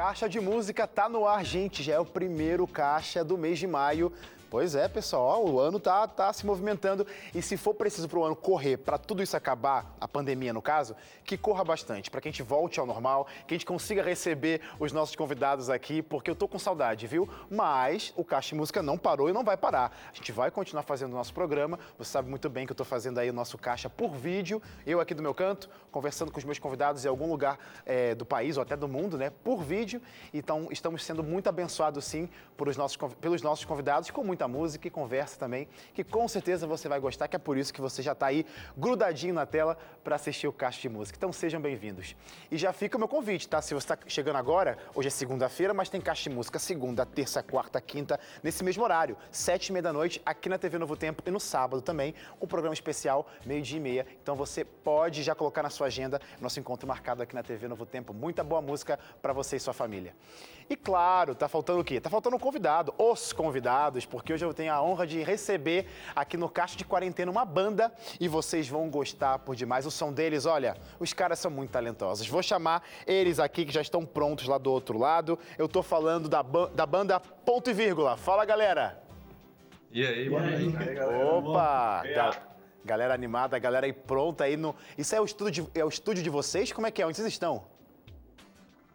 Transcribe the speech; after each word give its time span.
Caixa 0.00 0.30
de 0.30 0.40
música 0.40 0.86
tá 0.86 1.10
no 1.10 1.26
ar, 1.26 1.44
gente. 1.44 1.82
Já 1.82 1.96
é 1.96 2.00
o 2.00 2.06
primeiro 2.06 2.66
caixa 2.66 3.22
do 3.22 3.36
mês 3.36 3.58
de 3.58 3.66
maio. 3.66 4.10
Pois 4.50 4.74
é, 4.74 4.88
pessoal, 4.88 5.46
o 5.46 5.60
ano 5.60 5.78
tá, 5.78 6.08
tá 6.08 6.32
se 6.32 6.44
movimentando 6.44 7.06
e 7.32 7.40
se 7.40 7.56
for 7.56 7.72
preciso 7.72 8.08
para 8.08 8.18
o 8.18 8.24
ano 8.24 8.34
correr, 8.34 8.78
para 8.78 8.98
tudo 8.98 9.22
isso 9.22 9.36
acabar, 9.36 9.94
a 10.00 10.08
pandemia 10.08 10.52
no 10.52 10.60
caso, 10.60 10.96
que 11.24 11.38
corra 11.38 11.62
bastante, 11.62 12.10
para 12.10 12.20
que 12.20 12.26
a 12.26 12.32
gente 12.32 12.42
volte 12.42 12.80
ao 12.80 12.84
normal, 12.84 13.28
que 13.46 13.54
a 13.54 13.56
gente 13.56 13.64
consiga 13.64 14.02
receber 14.02 14.60
os 14.80 14.90
nossos 14.90 15.14
convidados 15.14 15.70
aqui, 15.70 16.02
porque 16.02 16.28
eu 16.28 16.34
tô 16.34 16.48
com 16.48 16.58
saudade, 16.58 17.06
viu? 17.06 17.28
Mas 17.48 18.12
o 18.16 18.24
Caixa 18.24 18.56
Música 18.56 18.82
não 18.82 18.98
parou 18.98 19.30
e 19.30 19.32
não 19.32 19.44
vai 19.44 19.56
parar. 19.56 19.96
A 20.12 20.16
gente 20.16 20.32
vai 20.32 20.50
continuar 20.50 20.82
fazendo 20.82 21.12
o 21.12 21.14
nosso 21.14 21.32
programa. 21.32 21.78
Você 21.96 22.10
sabe 22.10 22.28
muito 22.28 22.50
bem 22.50 22.66
que 22.66 22.72
eu 22.72 22.76
tô 22.76 22.84
fazendo 22.84 23.18
aí 23.18 23.30
o 23.30 23.32
nosso 23.32 23.56
caixa 23.56 23.88
por 23.88 24.16
vídeo, 24.16 24.60
eu 24.84 24.98
aqui 24.98 25.14
do 25.14 25.22
meu 25.22 25.32
canto, 25.32 25.70
conversando 25.92 26.32
com 26.32 26.38
os 26.38 26.44
meus 26.44 26.58
convidados 26.58 27.04
em 27.04 27.08
algum 27.08 27.30
lugar 27.30 27.56
é, 27.86 28.16
do 28.16 28.26
país 28.26 28.56
ou 28.56 28.64
até 28.64 28.76
do 28.76 28.88
mundo, 28.88 29.16
né? 29.16 29.30
Por 29.44 29.62
vídeo. 29.62 30.02
Então, 30.34 30.66
estamos 30.72 31.04
sendo 31.04 31.22
muito 31.22 31.48
abençoados, 31.48 32.04
sim, 32.04 32.28
por 32.56 32.66
os 32.66 32.76
nossos, 32.76 32.98
pelos 33.20 33.42
nossos 33.42 33.64
convidados, 33.64 34.10
com 34.10 34.24
muito 34.24 34.39
muita 34.40 34.48
música 34.48 34.88
e 34.88 34.90
conversa 34.90 35.38
também, 35.38 35.68
que 35.92 36.02
com 36.02 36.26
certeza 36.26 36.66
você 36.66 36.88
vai 36.88 36.98
gostar, 36.98 37.28
que 37.28 37.36
é 37.36 37.38
por 37.38 37.58
isso 37.58 37.74
que 37.74 37.80
você 37.80 38.00
já 38.00 38.12
está 38.12 38.26
aí 38.26 38.46
grudadinho 38.76 39.34
na 39.34 39.44
tela 39.44 39.76
para 40.02 40.16
assistir 40.16 40.48
o 40.48 40.52
Caixa 40.52 40.80
de 40.80 40.88
Música. 40.88 41.16
Então 41.18 41.32
sejam 41.32 41.60
bem-vindos. 41.60 42.16
E 42.50 42.56
já 42.56 42.72
fica 42.72 42.96
o 42.96 42.98
meu 42.98 43.08
convite, 43.08 43.48
tá? 43.48 43.60
Se 43.60 43.74
você 43.74 43.92
está 43.92 43.98
chegando 44.06 44.36
agora, 44.36 44.78
hoje 44.94 45.08
é 45.08 45.10
segunda-feira, 45.10 45.74
mas 45.74 45.90
tem 45.90 46.00
Caixa 46.00 46.30
de 46.30 46.34
Música 46.34 46.58
segunda, 46.58 47.04
terça, 47.04 47.42
quarta, 47.42 47.80
quinta, 47.80 48.18
nesse 48.42 48.64
mesmo 48.64 48.82
horário, 48.82 49.16
sete 49.30 49.68
e 49.68 49.72
meia 49.72 49.82
da 49.82 49.92
noite, 49.92 50.22
aqui 50.24 50.48
na 50.48 50.56
TV 50.56 50.78
Novo 50.78 50.96
Tempo 50.96 51.22
e 51.26 51.30
no 51.30 51.40
sábado 51.40 51.82
também, 51.82 52.14
um 52.40 52.46
programa 52.46 52.72
especial, 52.72 53.26
meio-dia 53.44 53.76
e 53.76 53.80
meia. 53.80 54.06
Então 54.22 54.34
você 54.34 54.64
pode 54.64 55.22
já 55.22 55.34
colocar 55.34 55.62
na 55.62 55.70
sua 55.70 55.88
agenda 55.88 56.20
nosso 56.40 56.58
encontro 56.58 56.88
marcado 56.88 57.22
aqui 57.22 57.34
na 57.34 57.42
TV 57.42 57.68
Novo 57.68 57.84
Tempo. 57.84 58.14
Muita 58.14 58.42
boa 58.42 58.62
música 58.62 58.98
para 59.20 59.34
você 59.34 59.56
e 59.56 59.60
sua 59.60 59.74
família. 59.74 60.14
E 60.70 60.76
claro, 60.76 61.34
tá 61.34 61.48
faltando 61.48 61.80
o 61.80 61.84
quê? 61.84 62.00
Tá 62.00 62.08
faltando 62.08 62.36
um 62.36 62.38
convidado, 62.38 62.94
os 62.96 63.32
convidados, 63.32 64.06
porque 64.06 64.32
hoje 64.32 64.44
eu 64.44 64.54
tenho 64.54 64.72
a 64.72 64.80
honra 64.80 65.04
de 65.04 65.20
receber 65.20 65.84
aqui 66.14 66.36
no 66.36 66.48
Caixa 66.48 66.76
de 66.76 66.84
Quarentena 66.84 67.28
uma 67.28 67.44
banda 67.44 67.92
e 68.20 68.28
vocês 68.28 68.68
vão 68.68 68.88
gostar 68.88 69.40
por 69.40 69.56
demais. 69.56 69.84
O 69.84 69.90
som 69.90 70.12
deles, 70.12 70.46
olha, 70.46 70.76
os 71.00 71.12
caras 71.12 71.40
são 71.40 71.50
muito 71.50 71.72
talentosos. 71.72 72.28
Vou 72.28 72.40
chamar 72.40 72.84
eles 73.04 73.40
aqui 73.40 73.64
que 73.64 73.72
já 73.72 73.80
estão 73.80 74.06
prontos 74.06 74.46
lá 74.46 74.58
do 74.58 74.70
outro 74.70 74.96
lado. 74.96 75.36
Eu 75.58 75.66
tô 75.66 75.82
falando 75.82 76.28
da, 76.28 76.40
da 76.40 76.86
banda 76.86 77.18
Ponto 77.18 77.68
e 77.68 77.72
Vírgula. 77.72 78.16
Fala, 78.16 78.44
galera! 78.44 79.02
E 79.90 80.06
aí, 80.06 80.30
boa 80.30 80.40
noite. 80.40 80.72
Opa! 81.34 82.02
Ga 82.14 82.42
galera 82.84 83.12
animada, 83.12 83.58
galera 83.58 83.86
aí 83.86 83.92
pronta 83.92 84.44
aí 84.44 84.56
no. 84.56 84.76
Isso 84.96 85.16
é 85.16 85.20
o 85.20 85.24
estúdio 85.24 85.64
de, 85.64 85.80
é 85.80 85.84
o 85.84 85.88
estúdio 85.88 86.22
de 86.22 86.30
vocês? 86.30 86.72
Como 86.72 86.86
é 86.86 86.92
que 86.92 87.02
é? 87.02 87.06
Onde 87.06 87.16
vocês 87.16 87.26
estão? 87.26 87.64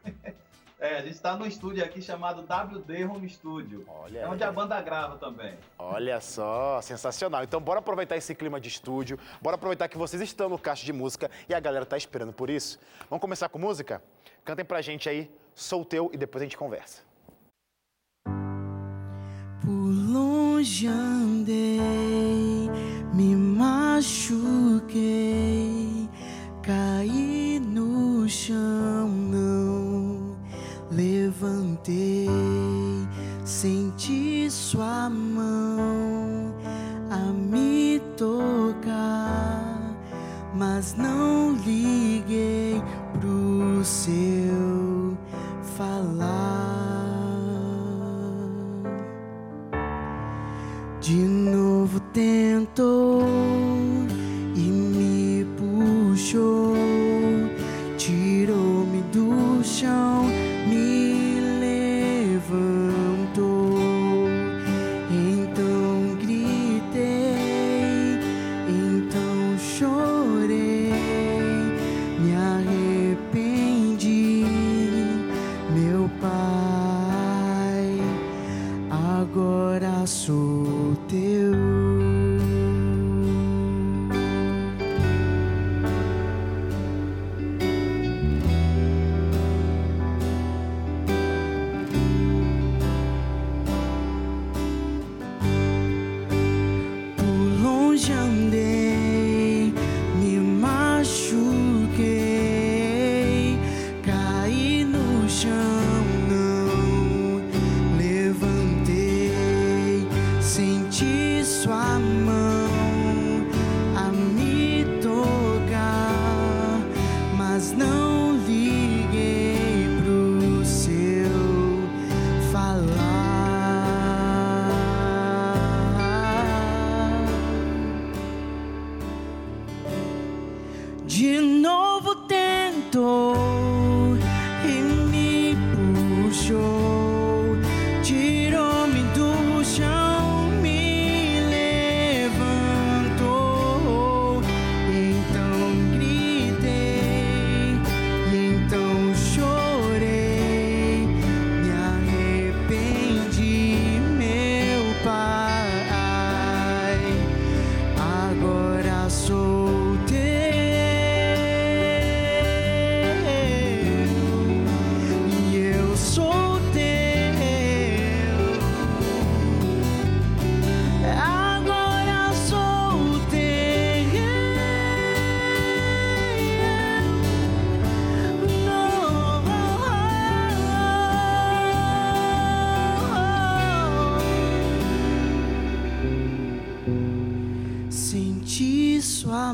É, 0.85 0.97
a 0.97 1.01
gente 1.01 1.15
está 1.15 1.35
no 1.35 1.47
estúdio 1.47 1.83
aqui 1.83 1.99
chamado 1.99 2.43
WD 2.43 3.05
Home 3.05 3.27
Studio. 3.27 3.83
Olha 3.87 4.19
é 4.19 4.27
onde 4.27 4.43
aí. 4.43 4.49
a 4.49 4.53
banda 4.53 4.79
grava 4.81 5.17
também. 5.17 5.57
Olha 5.79 6.21
só, 6.21 6.79
sensacional. 6.79 7.43
Então 7.43 7.59
bora 7.59 7.79
aproveitar 7.79 8.15
esse 8.15 8.35
clima 8.35 8.61
de 8.61 8.69
estúdio, 8.69 9.17
bora 9.41 9.55
aproveitar 9.55 9.87
que 9.87 9.97
vocês 9.97 10.21
estão 10.21 10.47
no 10.47 10.59
caixa 10.59 10.85
de 10.85 10.93
música 10.93 11.31
e 11.49 11.55
a 11.55 11.59
galera 11.59 11.87
tá 11.87 11.97
esperando 11.97 12.33
por 12.33 12.51
isso. 12.51 12.79
Vamos 13.09 13.19
começar 13.19 13.49
com 13.49 13.57
música? 13.57 13.99
Cantem 14.43 14.63
pra 14.63 14.79
gente 14.79 15.09
aí, 15.09 15.31
Sou 15.55 15.83
Teu, 15.83 16.11
e 16.13 16.17
depois 16.17 16.43
a 16.43 16.45
gente 16.45 16.55
conversa. 16.55 17.01
Por 19.59 19.89
longe 20.13 20.85
andei, 20.85 21.79
me 23.11 23.35
machuquei, 23.35 24.87
caí 26.61 27.59
no 27.59 28.29
chão, 28.29 29.07
não 29.07 29.74
levantei, 31.35 32.27
senti 33.43 34.49
sua 34.49 35.09
mão 35.09 36.53
a 37.09 37.17
me 37.31 38.01
tocar, 38.17 39.95
mas 40.53 40.95
não 40.95 41.53
liguei 41.53 42.81
pro 43.19 43.83
seu 43.83 45.17
falar. 45.77 46.35
De 51.01 51.15
novo 51.15 51.99
tentou 52.13 53.54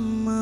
fui 0.02 0.41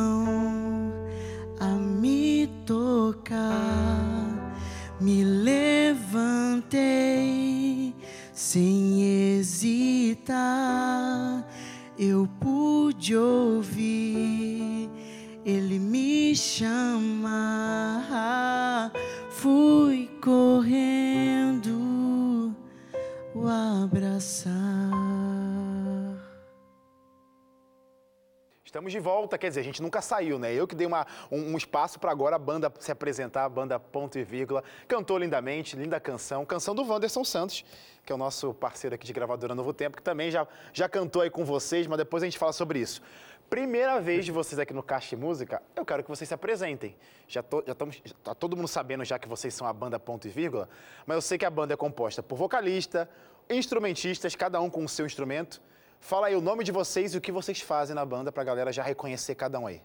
de 28.99 29.03
volta, 29.03 29.37
quer 29.37 29.47
dizer, 29.47 29.61
a 29.61 29.63
gente 29.63 29.81
nunca 29.81 30.01
saiu, 30.01 30.37
né? 30.37 30.53
Eu 30.53 30.67
que 30.67 30.75
dei 30.75 30.85
uma, 30.85 31.07
um, 31.31 31.53
um 31.53 31.57
espaço 31.57 31.97
para 31.97 32.11
agora 32.11 32.35
a 32.35 32.39
banda 32.39 32.71
se 32.79 32.91
apresentar, 32.91 33.45
a 33.45 33.49
banda 33.49 33.79
ponto 33.79 34.19
e 34.19 34.23
vírgula. 34.23 34.61
Cantou 34.87 35.17
lindamente, 35.17 35.75
linda 35.75 35.99
canção. 35.99 36.45
Canção 36.45 36.75
do 36.75 36.83
Wanderson 36.83 37.23
Santos, 37.23 37.63
que 38.05 38.11
é 38.11 38.15
o 38.15 38.17
nosso 38.17 38.53
parceiro 38.53 38.93
aqui 38.93 39.07
de 39.07 39.13
gravadora 39.13 39.55
Novo 39.55 39.73
Tempo, 39.73 39.95
que 39.95 40.03
também 40.03 40.29
já, 40.29 40.45
já 40.73 40.89
cantou 40.89 41.21
aí 41.21 41.29
com 41.29 41.45
vocês, 41.45 41.87
mas 41.87 41.97
depois 41.97 42.21
a 42.21 42.25
gente 42.25 42.37
fala 42.37 42.51
sobre 42.51 42.79
isso. 42.79 43.01
Primeira 43.49 43.99
vez 43.99 44.25
de 44.25 44.31
vocês 44.31 44.59
aqui 44.59 44.73
no 44.73 44.83
Caixa 44.83 45.15
Música, 45.15 45.63
eu 45.75 45.83
quero 45.83 46.03
que 46.03 46.09
vocês 46.09 46.27
se 46.27 46.33
apresentem. 46.33 46.95
Já, 47.27 47.41
tô, 47.41 47.63
já 47.65 47.71
estamos, 47.71 47.99
tá 48.23 48.35
todo 48.35 48.55
mundo 48.55 48.67
sabendo 48.67 49.03
já 49.03 49.17
que 49.17 49.27
vocês 49.27 49.53
são 49.53 49.65
a 49.65 49.73
banda 49.73 49.97
ponto 49.97 50.27
e 50.27 50.29
vírgula, 50.29 50.69
mas 51.05 51.15
eu 51.15 51.21
sei 51.21 51.37
que 51.37 51.45
a 51.45 51.49
banda 51.49 51.73
é 51.73 51.77
composta 51.77 52.21
por 52.21 52.37
vocalista, 52.37 53.09
instrumentistas, 53.49 54.35
cada 54.35 54.61
um 54.61 54.69
com 54.69 54.83
o 54.83 54.89
seu 54.89 55.05
instrumento. 55.05 55.59
Fala 55.99 56.27
aí 56.27 56.35
o 56.35 56.41
nome 56.41 56.63
de 56.63 56.71
vocês 56.71 57.13
e 57.13 57.17
o 57.17 57.21
que 57.21 57.31
vocês 57.31 57.61
fazem 57.61 57.95
na 57.95 58.05
banda 58.05 58.31
pra 58.31 58.43
galera 58.43 58.71
já 58.71 58.81
reconhecer 58.81 59.35
cada 59.35 59.59
um 59.59 59.67
aí. 59.67 59.81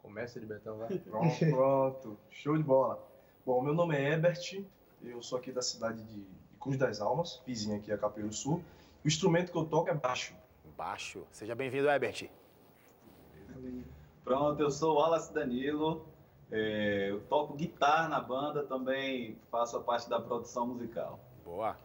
Começa 0.00 0.40
de 0.40 0.46
Betão, 0.46 0.78
vai. 0.78 0.98
Pronto, 0.98 1.38
pronto. 1.50 2.18
Show 2.30 2.56
de 2.56 2.62
bola. 2.62 3.02
Bom, 3.44 3.60
meu 3.62 3.74
nome 3.74 3.96
é 3.96 4.12
Ebert, 4.12 4.64
eu 5.02 5.22
sou 5.22 5.38
aqui 5.38 5.50
da 5.50 5.62
cidade 5.62 6.02
de 6.04 6.24
Cruz 6.60 6.76
das 6.76 7.00
Almas, 7.00 7.42
vizinha 7.44 7.76
aqui 7.76 7.90
a 7.90 7.98
Capeiro 7.98 8.32
Sul. 8.32 8.62
O 9.04 9.08
instrumento 9.08 9.50
que 9.50 9.58
eu 9.58 9.64
toco 9.64 9.90
é 9.90 9.94
baixo. 9.94 10.34
Baixo. 10.76 11.26
Seja 11.32 11.54
bem-vindo, 11.54 11.90
Ebert. 11.90 12.30
Pronto, 14.24 14.62
eu 14.62 14.70
sou 14.70 14.94
o 14.94 14.98
Wallace 14.98 15.34
Danilo, 15.34 16.06
é, 16.50 17.10
eu 17.10 17.20
toco 17.22 17.54
guitarra 17.54 18.08
na 18.08 18.20
banda, 18.20 18.62
também 18.62 19.36
faço 19.50 19.76
a 19.76 19.80
parte 19.80 20.08
da 20.08 20.20
produção 20.20 20.66
musical. 20.66 21.18
Boa. 21.44 21.76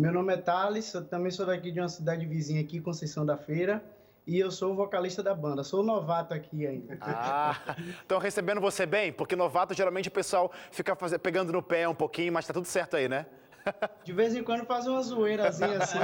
Meu 0.00 0.14
nome 0.14 0.32
é 0.32 0.36
Thales, 0.38 0.94
eu 0.94 1.04
também 1.04 1.30
sou 1.30 1.44
daqui 1.44 1.70
de 1.70 1.78
uma 1.78 1.88
cidade 1.90 2.24
vizinha 2.24 2.62
aqui, 2.62 2.80
Conceição 2.80 3.26
da 3.26 3.36
Feira, 3.36 3.84
e 4.26 4.38
eu 4.38 4.50
sou 4.50 4.72
o 4.72 4.74
vocalista 4.74 5.22
da 5.22 5.34
banda. 5.34 5.62
Sou 5.62 5.82
novato 5.82 6.32
aqui 6.32 6.66
ainda. 6.66 6.96
Ah, 7.02 7.54
estão 8.00 8.18
recebendo 8.18 8.62
você 8.62 8.86
bem? 8.86 9.12
Porque 9.12 9.36
novato 9.36 9.74
geralmente 9.74 10.08
o 10.08 10.10
pessoal 10.10 10.50
fica 10.70 10.96
fazer, 10.96 11.18
pegando 11.18 11.52
no 11.52 11.62
pé 11.62 11.86
um 11.86 11.94
pouquinho, 11.94 12.32
mas 12.32 12.46
tá 12.46 12.54
tudo 12.54 12.64
certo 12.64 12.96
aí, 12.96 13.10
né? 13.10 13.26
De 14.02 14.10
vez 14.14 14.34
em 14.34 14.42
quando 14.42 14.64
faz 14.64 14.86
uma 14.86 15.02
zoeirazinha 15.02 15.76
assim, 15.76 15.98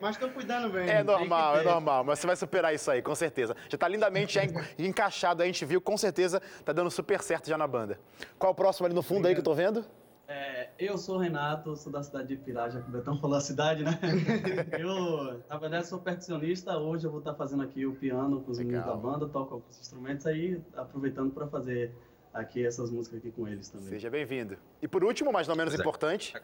mas 0.00 0.14
estão 0.14 0.30
cuidando 0.30 0.70
bem. 0.70 0.88
É 0.88 1.02
normal, 1.02 1.58
é 1.58 1.64
normal, 1.64 2.04
mas 2.04 2.20
você 2.20 2.26
vai 2.28 2.36
superar 2.36 2.72
isso 2.72 2.88
aí, 2.88 3.02
com 3.02 3.16
certeza. 3.16 3.56
Já 3.68 3.76
tá 3.76 3.88
lindamente 3.88 4.38
encaixado, 4.78 5.42
a 5.42 5.46
gente 5.46 5.64
viu, 5.64 5.80
com 5.80 5.96
certeza 5.96 6.40
tá 6.64 6.72
dando 6.72 6.88
super 6.92 7.20
certo 7.20 7.48
já 7.48 7.58
na 7.58 7.66
banda. 7.66 7.98
Qual 8.38 8.52
o 8.52 8.54
próximo 8.54 8.86
ali 8.86 8.94
no 8.94 9.02
fundo 9.02 9.26
Obrigado. 9.26 9.30
aí 9.30 9.34
que 9.34 9.40
eu 9.40 9.44
tô 9.44 9.54
vendo? 9.54 9.84
É, 10.28 10.70
eu 10.78 10.98
sou 10.98 11.16
o 11.16 11.18
Renato, 11.18 11.76
sou 11.76 11.92
da 11.92 12.02
cidade 12.02 12.28
de 12.28 12.36
Pirá, 12.36 12.68
já 12.68 12.80
que 12.80 12.88
o 12.88 12.92
Betão 12.92 13.16
falou 13.18 13.36
a 13.36 13.40
cidade, 13.40 13.84
né? 13.84 13.92
eu, 14.78 15.40
na 15.48 15.56
verdade, 15.56 15.86
sou 15.86 16.00
percussionista. 16.00 16.76
Hoje 16.76 17.06
eu 17.06 17.10
vou 17.10 17.20
estar 17.20 17.34
fazendo 17.34 17.62
aqui 17.62 17.86
o 17.86 17.94
piano 17.94 18.40
com 18.40 18.50
os 18.50 18.58
meninos 18.58 18.84
da 18.84 18.94
banda, 18.96 19.28
toco 19.28 19.54
alguns 19.54 19.78
instrumentos 19.78 20.26
aí, 20.26 20.60
aproveitando 20.74 21.32
para 21.32 21.46
fazer 21.46 21.94
aqui 22.34 22.66
essas 22.66 22.90
músicas 22.90 23.20
aqui 23.20 23.30
com 23.30 23.46
eles 23.46 23.68
também. 23.68 23.88
Seja 23.88 24.10
bem-vindo. 24.10 24.58
E 24.82 24.88
por 24.88 25.04
último, 25.04 25.32
mas 25.32 25.46
não 25.46 25.54
menos 25.54 25.74
é. 25.74 25.76
importante. 25.78 26.34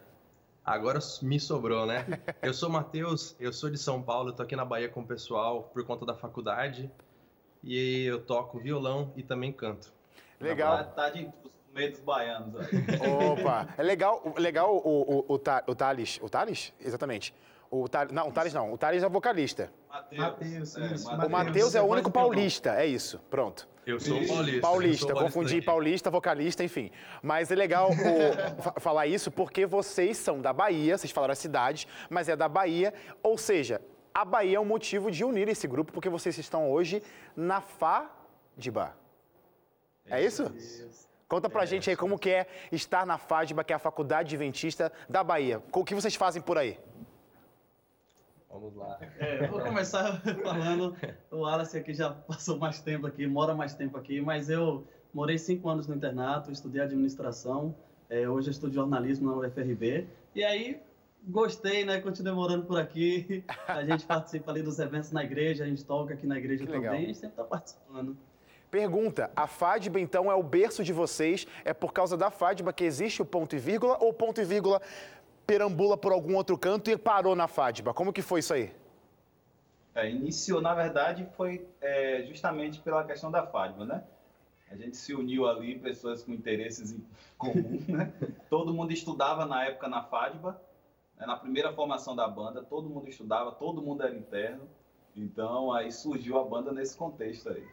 Agora 0.63 0.99
me 1.21 1.37
sobrou, 1.37 1.85
né? 1.85 2.05
Eu 2.41 2.53
sou 2.53 2.69
o 2.69 2.71
Matheus, 2.71 3.35
eu 3.37 3.51
sou 3.51 3.69
de 3.69 3.77
São 3.77 4.01
Paulo, 4.01 4.31
tô 4.31 4.43
aqui 4.43 4.55
na 4.55 4.63
Bahia 4.63 4.87
com 4.87 5.01
o 5.01 5.05
pessoal 5.05 5.63
por 5.73 5.83
conta 5.85 6.05
da 6.05 6.15
faculdade. 6.15 6.89
E 7.61 8.05
eu 8.05 8.21
toco 8.21 8.59
violão 8.59 9.13
e 9.15 9.23
também 9.23 9.51
canto. 9.51 9.93
Legal. 10.39 10.83
Tá 10.93 11.09
de 11.09 11.29
meio 11.73 11.91
dos 11.91 11.99
baianos. 11.99 12.67
Opa, 13.31 13.67
é 13.77 13.83
legal, 13.83 14.21
legal 14.37 14.75
o, 14.75 14.79
o, 14.79 15.25
o, 15.27 15.33
o 15.33 15.75
Thales, 15.75 16.19
o 16.21 16.29
Thales? 16.29 16.73
Exatamente. 16.79 17.33
O 17.69 17.89
Thales, 17.89 18.11
não, 18.11 18.29
o 18.29 18.31
Thales 18.31 18.53
não, 18.53 18.71
o 18.71 18.77
Thales 18.77 19.01
é 19.01 19.07
o 19.07 19.09
vocalista. 19.09 19.71
Matheus. 19.89 20.77
É, 20.77 21.25
o 21.25 21.29
Matheus 21.29 21.75
é 21.75 21.81
o 21.81 21.85
único 21.85 22.11
paulista, 22.11 22.75
é 22.75 22.85
isso, 22.85 23.19
pronto. 23.29 23.67
Eu 23.85 23.99
sou 23.99 24.25
paulista. 24.25 24.61
Paulista, 24.61 25.07
sou 25.07 25.23
confundi 25.23 25.61
paulista, 25.61 26.09
vocalista, 26.09 26.63
enfim. 26.63 26.89
Mas 27.21 27.51
é 27.51 27.55
legal 27.55 27.89
o, 27.89 28.79
falar 28.79 29.07
isso 29.07 29.29
porque 29.29 29.65
vocês 29.65 30.17
são 30.17 30.39
da 30.39 30.53
Bahia, 30.53 30.97
vocês 30.97 31.11
falaram 31.11 31.33
a 31.33 31.35
cidade, 31.35 31.87
mas 32.09 32.29
é 32.29 32.35
da 32.35 32.47
Bahia, 32.47 32.93
ou 33.21 33.37
seja, 33.37 33.81
a 34.13 34.23
Bahia 34.23 34.57
é 34.57 34.59
um 34.59 34.65
motivo 34.65 35.11
de 35.11 35.25
unir 35.25 35.49
esse 35.49 35.67
grupo 35.67 35.91
porque 35.91 36.07
vocês 36.07 36.37
estão 36.37 36.71
hoje 36.71 37.01
na 37.35 37.59
FADBA. 37.59 38.95
É 40.05 40.23
isso? 40.23 40.43
isso. 40.55 41.07
Conta 41.27 41.49
pra 41.49 41.63
é, 41.63 41.65
gente 41.65 41.89
aí 41.89 41.95
como 41.95 42.19
que 42.19 42.29
é 42.29 42.47
estar 42.71 43.05
na 43.05 43.17
FADBA, 43.17 43.63
que 43.63 43.73
é 43.73 43.75
a 43.75 43.79
Faculdade 43.79 44.35
Adventista 44.35 44.91
da 45.09 45.23
Bahia. 45.23 45.61
O 45.73 45.83
que 45.83 45.95
vocês 45.95 46.15
fazem 46.15 46.41
por 46.41 46.57
aí? 46.57 46.77
Vamos 48.49 48.75
lá. 48.75 48.99
É, 49.17 49.47
vou 49.47 49.59
começar 49.61 50.21
falando. 50.43 50.95
O 51.31 51.37
Wallace 51.37 51.77
aqui 51.77 51.93
já 51.93 52.11
passou 52.11 52.57
mais 52.59 52.79
tempo 52.79 53.07
aqui, 53.07 53.25
mora 53.25 53.55
mais 53.55 53.73
tempo 53.73 53.97
aqui, 53.97 54.21
mas 54.21 54.47
eu 54.47 54.85
morei 55.11 55.39
cinco 55.39 55.67
anos 55.69 55.87
no 55.87 55.95
internato, 55.95 56.51
estudei 56.51 56.81
administração. 56.81 57.75
É, 58.09 58.29
hoje 58.29 58.49
eu 58.49 58.51
estudo 58.51 58.73
jornalismo 58.73 59.31
na 59.31 59.37
UFRB. 59.37 60.07
E 60.35 60.43
aí 60.43 60.79
gostei, 61.27 61.83
né? 61.83 61.99
Continuei 61.99 62.35
morando 62.35 62.65
por 62.65 62.79
aqui. 62.79 63.43
A 63.67 63.83
gente 63.83 64.05
participa 64.05 64.51
ali 64.51 64.61
dos 64.61 64.77
eventos 64.77 65.11
na 65.11 65.23
igreja, 65.23 65.63
a 65.63 65.67
gente 65.67 65.83
toca 65.83 66.13
aqui 66.13 66.27
na 66.27 66.37
igreja 66.37 66.65
também, 66.65 66.89
a 66.89 66.95
gente 66.95 67.15
sempre 67.15 67.29
está 67.29 67.43
participando. 67.43 68.15
Pergunta: 68.73 69.29
a 69.35 69.45
FADBA 69.45 69.99
então 69.99 70.31
é 70.31 70.33
o 70.33 70.41
berço 70.41 70.83
de 70.83 70.91
vocês? 70.91 71.45
É 71.63 71.75
por 71.75 71.93
causa 71.93 72.17
da 72.17 72.31
FADBA 72.31 72.73
que 72.73 72.83
existe 72.83 73.21
o 73.21 73.25
ponto 73.25 73.55
e 73.55 73.59
vírgula 73.59 73.99
ou 73.99 74.11
ponto 74.11 74.41
e 74.41 74.43
vírgula 74.43 74.81
perambula 75.45 75.95
por 75.95 76.11
algum 76.11 76.35
outro 76.35 76.57
canto 76.57 76.89
e 76.89 76.97
parou 76.97 77.35
na 77.35 77.47
FADBA? 77.47 77.93
Como 77.93 78.11
que 78.11 78.23
foi 78.23 78.39
isso 78.39 78.51
aí? 78.51 78.73
É, 79.93 80.09
iniciou, 80.09 80.59
na 80.59 80.73
verdade, 80.73 81.23
foi 81.37 81.67
é, 81.79 82.23
justamente 82.27 82.79
pela 82.79 83.03
questão 83.03 83.29
da 83.29 83.45
FADBA, 83.45 83.85
né? 83.85 84.03
A 84.71 84.75
gente 84.75 84.97
se 84.97 85.13
uniu 85.13 85.47
ali, 85.47 85.77
pessoas 85.77 86.23
com 86.23 86.33
interesses 86.33 86.93
em 86.93 87.05
comum, 87.37 87.79
né? 87.87 88.11
Todo 88.49 88.73
mundo 88.73 88.91
estudava 88.91 89.45
na 89.45 89.65
época 89.65 89.87
na 89.87 90.01
FADBA, 90.01 90.59
né? 91.15 91.27
na 91.27 91.37
primeira 91.37 91.71
formação 91.73 92.15
da 92.15 92.27
banda, 92.27 92.63
todo 92.63 92.89
mundo 92.89 93.07
estudava, 93.07 93.51
todo 93.51 93.83
mundo 93.83 94.01
era 94.01 94.15
interno. 94.15 94.67
Então, 95.15 95.71
aí 95.71 95.91
surgiu 95.91 96.39
a 96.39 96.43
banda 96.43 96.71
nesse 96.71 96.97
contexto 96.97 97.49
aí. 97.49 97.63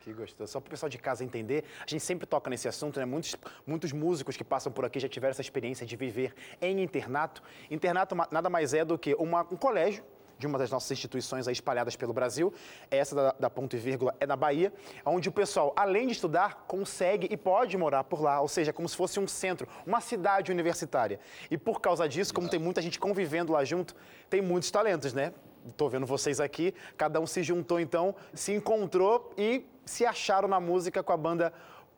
Que 0.00 0.12
gostoso. 0.12 0.52
Só 0.52 0.60
para 0.60 0.68
o 0.68 0.70
pessoal 0.70 0.88
de 0.88 0.98
casa 0.98 1.24
entender, 1.24 1.64
a 1.84 1.88
gente 1.88 2.02
sempre 2.02 2.26
toca 2.26 2.48
nesse 2.48 2.68
assunto, 2.68 2.98
né? 2.98 3.04
Muitos, 3.04 3.36
muitos 3.66 3.92
músicos 3.92 4.36
que 4.36 4.44
passam 4.44 4.72
por 4.72 4.84
aqui 4.84 5.00
já 5.00 5.08
tiveram 5.08 5.30
essa 5.30 5.42
experiência 5.42 5.86
de 5.86 5.96
viver 5.96 6.34
em 6.60 6.80
internato. 6.82 7.42
Internato 7.70 8.14
nada 8.30 8.48
mais 8.48 8.74
é 8.74 8.84
do 8.84 8.96
que 8.96 9.14
uma, 9.14 9.42
um 9.42 9.56
colégio 9.56 10.04
de 10.38 10.46
uma 10.46 10.56
das 10.56 10.70
nossas 10.70 10.90
instituições 10.92 11.46
espalhadas 11.48 11.96
pelo 11.96 12.12
Brasil. 12.12 12.52
Essa 12.90 13.14
da, 13.14 13.34
da, 13.38 13.50
ponto 13.50 13.74
e 13.74 13.78
vírgula 13.78 14.14
é 14.20 14.26
na 14.26 14.36
Bahia, 14.36 14.72
onde 15.04 15.28
o 15.28 15.32
pessoal, 15.32 15.72
além 15.76 16.06
de 16.06 16.12
estudar, 16.12 16.64
consegue 16.68 17.26
e 17.30 17.36
pode 17.36 17.76
morar 17.76 18.04
por 18.04 18.22
lá, 18.22 18.40
ou 18.40 18.48
seja, 18.48 18.72
como 18.72 18.88
se 18.88 18.96
fosse 18.96 19.18
um 19.18 19.26
centro, 19.26 19.66
uma 19.84 20.00
cidade 20.00 20.52
universitária. 20.52 21.18
E 21.50 21.58
por 21.58 21.80
causa 21.80 22.08
disso, 22.08 22.32
como 22.32 22.48
tem 22.48 22.60
muita 22.60 22.80
gente 22.80 22.98
convivendo 22.98 23.52
lá 23.52 23.64
junto, 23.64 23.96
tem 24.30 24.40
muitos 24.40 24.70
talentos, 24.70 25.12
né? 25.12 25.32
Estou 25.68 25.88
vendo 25.88 26.06
vocês 26.06 26.40
aqui, 26.40 26.74
cada 26.96 27.20
um 27.20 27.26
se 27.26 27.42
juntou 27.42 27.80
então, 27.80 28.14
se 28.34 28.52
encontrou 28.52 29.32
e 29.36 29.64
se 29.84 30.04
acharam 30.04 30.48
na 30.48 30.60
música 30.60 31.02
com 31.02 31.12
a 31.12 31.16
banda 31.16 31.52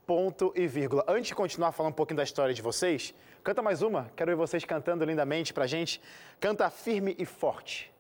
Ponto 0.07 0.53
e 0.57 0.67
Vírgula. 0.67 1.05
Antes 1.07 1.29
de 1.29 1.35
continuar 1.35 1.73
falando 1.73 1.93
um 1.93 1.97
pouquinho 1.97 2.17
da 2.17 2.25
história 2.25 2.53
de 2.53 2.63
vocês, 2.63 3.15
canta 3.45 3.63
mais 3.63 3.81
uma. 3.81 4.11
Quero 4.17 4.31
ver 4.31 4.37
vocês 4.37 4.65
cantando 4.65 5.05
lindamente 5.05 5.53
pra 5.53 5.67
gente. 5.67 6.01
Canta 6.41 6.69
firme 6.69 7.15
e 7.19 7.25
forte. 7.25 7.93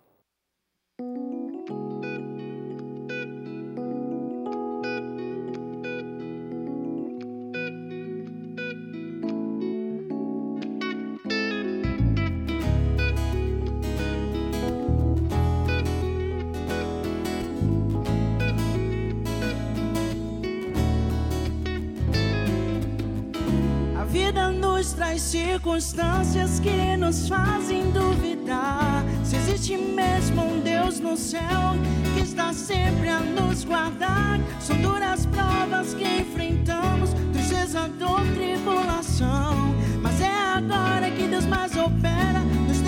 Traz 25.00 25.22
circunstâncias 25.22 26.60
que 26.60 26.94
nos 26.94 27.26
fazem 27.26 27.90
duvidar 27.90 29.02
se 29.24 29.34
existe 29.36 29.74
mesmo 29.74 30.42
um 30.42 30.60
Deus 30.60 31.00
no 31.00 31.16
céu 31.16 31.72
que 32.14 32.20
está 32.20 32.52
sempre 32.52 33.08
a 33.08 33.20
nos 33.20 33.64
guardar. 33.64 34.38
São 34.60 34.76
duras 34.82 35.24
provas 35.24 35.94
que 35.94 36.04
enfrentamos, 36.04 37.14
tristeza, 37.32 37.88
dor, 37.98 38.20
tribulação. 38.34 39.74
Mas 40.02 40.20
é 40.20 40.34
agora 40.54 41.10
que 41.10 41.26
Deus 41.26 41.46
mais 41.46 41.74
opera, 41.78 42.40
nos 42.68 42.79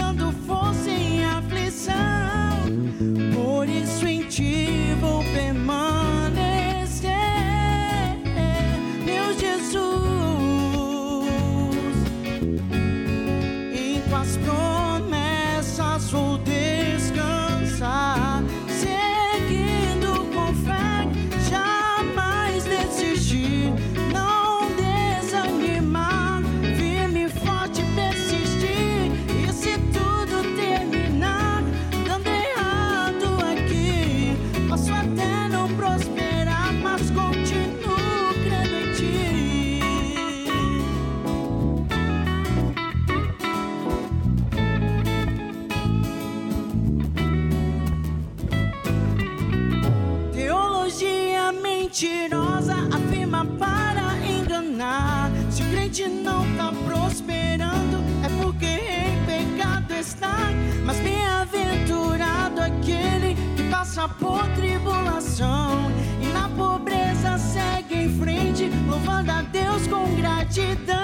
louvando 69.02 69.32
a 69.32 69.42
Deus 69.42 69.86
com 69.88 70.14
gratidão. 70.14 70.96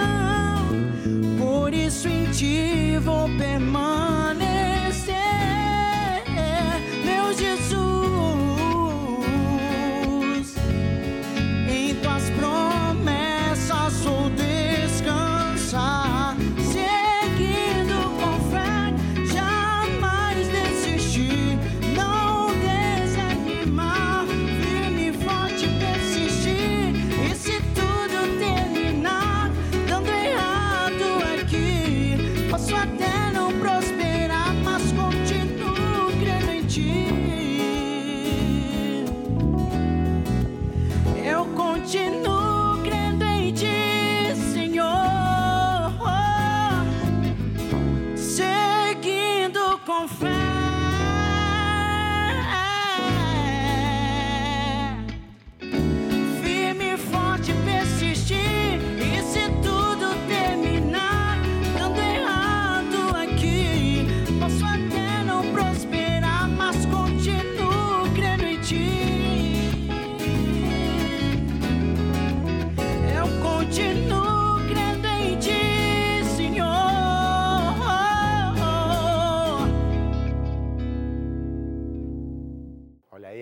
Por 1.38 1.75
isso 1.75 2.09
em 2.09 2.31
ti 2.31 2.97
vou 2.99 3.28
permanecer, 3.37 4.18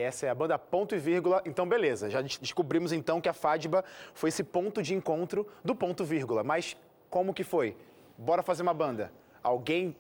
essa 0.07 0.27
é 0.27 0.29
a 0.31 0.35
banda 0.35 0.59
Ponto 0.59 0.95
e 0.95 0.99
Vírgula. 0.99 1.43
Então, 1.45 1.69
beleza, 1.69 2.09
já 2.09 2.23
des- 2.23 2.39
descobrimos 2.39 2.93
então 2.93 3.21
que 3.21 3.29
a 3.29 3.33
Fadiba 3.33 3.85
foi 4.15 4.29
esse 4.29 4.43
ponto 4.43 4.83
de 4.83 4.95
encontro 4.95 5.47
do 5.65 5.75
ponto 5.75 6.05
vírgula. 6.05 6.43
Mas 6.43 6.77
como 7.11 7.35
que 7.35 7.45
foi? 7.45 7.77
Bora 8.17 8.43
fazer 8.43 8.63
uma 8.63 8.75
banda. 8.75 9.13
Alguém 9.43 9.95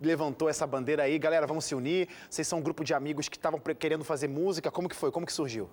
levantou 0.00 0.48
essa 0.48 0.66
bandeira 0.66 1.02
aí, 1.02 1.18
galera, 1.18 1.46
vamos 1.46 1.64
se 1.64 1.74
unir. 1.74 2.08
Vocês 2.30 2.46
são 2.46 2.58
um 2.58 2.62
grupo 2.62 2.84
de 2.84 2.94
amigos 2.94 3.28
que 3.28 3.36
estavam 3.36 3.58
querendo 3.58 4.04
fazer 4.04 4.28
música. 4.28 4.70
Como 4.70 4.88
que 4.88 4.94
foi? 4.94 5.10
Como 5.10 5.26
que 5.26 5.32
surgiu? 5.32 5.68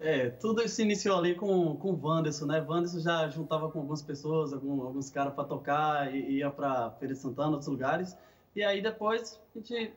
É, 0.00 0.28
tudo 0.30 0.66
se 0.68 0.82
iniciou 0.82 1.16
ali 1.18 1.34
com, 1.34 1.76
com 1.76 1.90
o 1.92 2.00
Wanderson, 2.06 2.46
né? 2.46 2.60
Wanderson 2.68 3.00
já 3.00 3.28
juntava 3.28 3.70
com 3.70 3.78
algumas 3.78 4.02
pessoas, 4.02 4.52
algum- 4.52 4.82
alguns 4.82 5.08
caras 5.08 5.32
para 5.34 5.44
tocar, 5.44 6.14
e 6.14 6.38
ia 6.38 6.50
para 6.50 6.90
Feira 6.98 7.14
Santana, 7.14 7.50
outros 7.50 7.68
lugares. 7.68 8.16
E 8.54 8.62
aí 8.62 8.82
depois 8.82 9.40
a 9.54 9.58
gente 9.58 9.94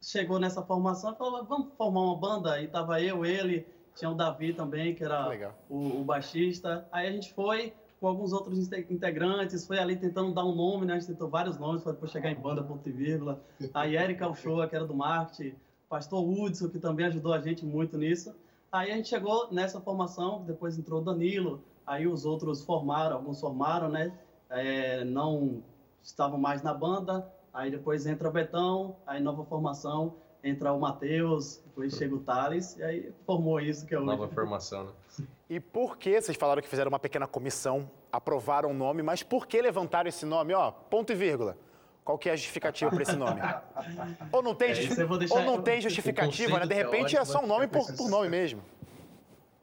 chegou 0.00 0.38
nessa 0.38 0.62
formação 0.62 1.12
e 1.12 1.16
falou, 1.16 1.44
vamos 1.44 1.68
formar 1.76 2.00
uma 2.00 2.16
banda. 2.16 2.52
Aí 2.52 2.68
tava 2.68 3.00
eu, 3.00 3.24
ele, 3.24 3.66
tinha 3.94 4.10
o 4.10 4.14
Davi 4.14 4.52
também, 4.52 4.94
que 4.94 5.02
era 5.04 5.28
o, 5.68 6.00
o 6.00 6.04
baixista. 6.04 6.86
Aí 6.92 7.08
a 7.08 7.10
gente 7.10 7.32
foi 7.32 7.72
com 8.00 8.06
alguns 8.06 8.32
outros 8.32 8.58
inte- 8.58 8.86
integrantes, 8.90 9.66
foi 9.66 9.78
ali 9.78 9.96
tentando 9.96 10.32
dar 10.34 10.44
um 10.44 10.54
nome, 10.54 10.84
né? 10.86 10.94
A 10.94 10.98
gente 10.98 11.08
tentou 11.08 11.28
vários 11.28 11.58
nomes 11.58 11.82
para 11.82 11.92
depois 11.92 12.10
chegar 12.10 12.30
em 12.30 12.34
banda, 12.34 12.62
ponto 12.62 12.86
e 12.88 12.92
vírgula. 12.92 13.40
A 13.72 13.88
Erika 13.88 14.28
Uchoa, 14.28 14.68
que 14.68 14.76
era 14.76 14.84
do 14.84 14.94
marketing, 14.94 15.54
pastor 15.88 16.22
Hudson, 16.22 16.68
que 16.68 16.78
também 16.78 17.06
ajudou 17.06 17.32
a 17.32 17.40
gente 17.40 17.64
muito 17.64 17.96
nisso. 17.96 18.34
Aí 18.70 18.90
a 18.90 18.96
gente 18.96 19.08
chegou 19.08 19.48
nessa 19.50 19.80
formação, 19.80 20.44
depois 20.44 20.76
entrou 20.76 21.00
o 21.00 21.04
Danilo, 21.04 21.62
aí 21.86 22.06
os 22.06 22.26
outros 22.26 22.62
formaram, 22.62 23.16
alguns 23.16 23.40
formaram, 23.40 23.88
né? 23.88 24.12
É, 24.50 25.04
não 25.04 25.62
estavam 26.02 26.38
mais 26.38 26.62
na 26.62 26.74
banda, 26.74 27.26
aí 27.56 27.70
depois 27.70 28.06
entra 28.06 28.28
o 28.28 28.30
Betão, 28.32 28.96
aí 29.06 29.20
nova 29.20 29.44
formação, 29.44 30.14
entra 30.44 30.72
o 30.72 30.78
Matheus, 30.78 31.60
depois 31.64 31.94
chega 31.96 32.14
o 32.14 32.20
Thales, 32.20 32.76
e 32.76 32.82
aí 32.82 33.12
formou 33.24 33.58
isso 33.60 33.84
que 33.86 33.94
é 33.94 33.98
hoje. 33.98 34.06
Nova 34.06 34.28
formação, 34.28 34.84
né? 34.84 34.90
E 35.48 35.60
por 35.60 35.96
que, 35.96 36.20
vocês 36.20 36.36
falaram 36.36 36.60
que 36.60 36.68
fizeram 36.68 36.88
uma 36.88 36.98
pequena 36.98 37.24
comissão, 37.26 37.88
aprovaram 38.10 38.70
o 38.70 38.74
nome, 38.74 39.00
mas 39.00 39.22
por 39.22 39.46
que 39.46 39.62
levantaram 39.62 40.08
esse 40.08 40.26
nome, 40.26 40.52
ó, 40.52 40.72
ponto 40.72 41.12
e 41.12 41.14
vírgula? 41.14 41.56
Qual 42.04 42.18
que 42.18 42.28
é 42.28 42.32
a 42.32 42.36
justificativa 42.36 42.90
para 42.90 43.02
esse 43.02 43.14
nome? 43.16 43.40
Ou 44.32 44.42
não 44.42 44.54
tem, 44.56 44.70
É, 44.70 44.74
justi- 44.74 45.04
deixar- 45.18 45.34
ou 45.36 45.42
não 45.44 45.62
tem 45.62 45.80
justificativa, 45.80 46.58
né? 46.58 46.66
De 46.66 46.74
repente 46.74 47.16
é 47.16 47.24
só 47.24 47.42
um 47.42 47.46
nome 47.46 47.68
por, 47.68 47.86
por 47.96 48.08
nome 48.10 48.28
mesmo. 48.28 48.60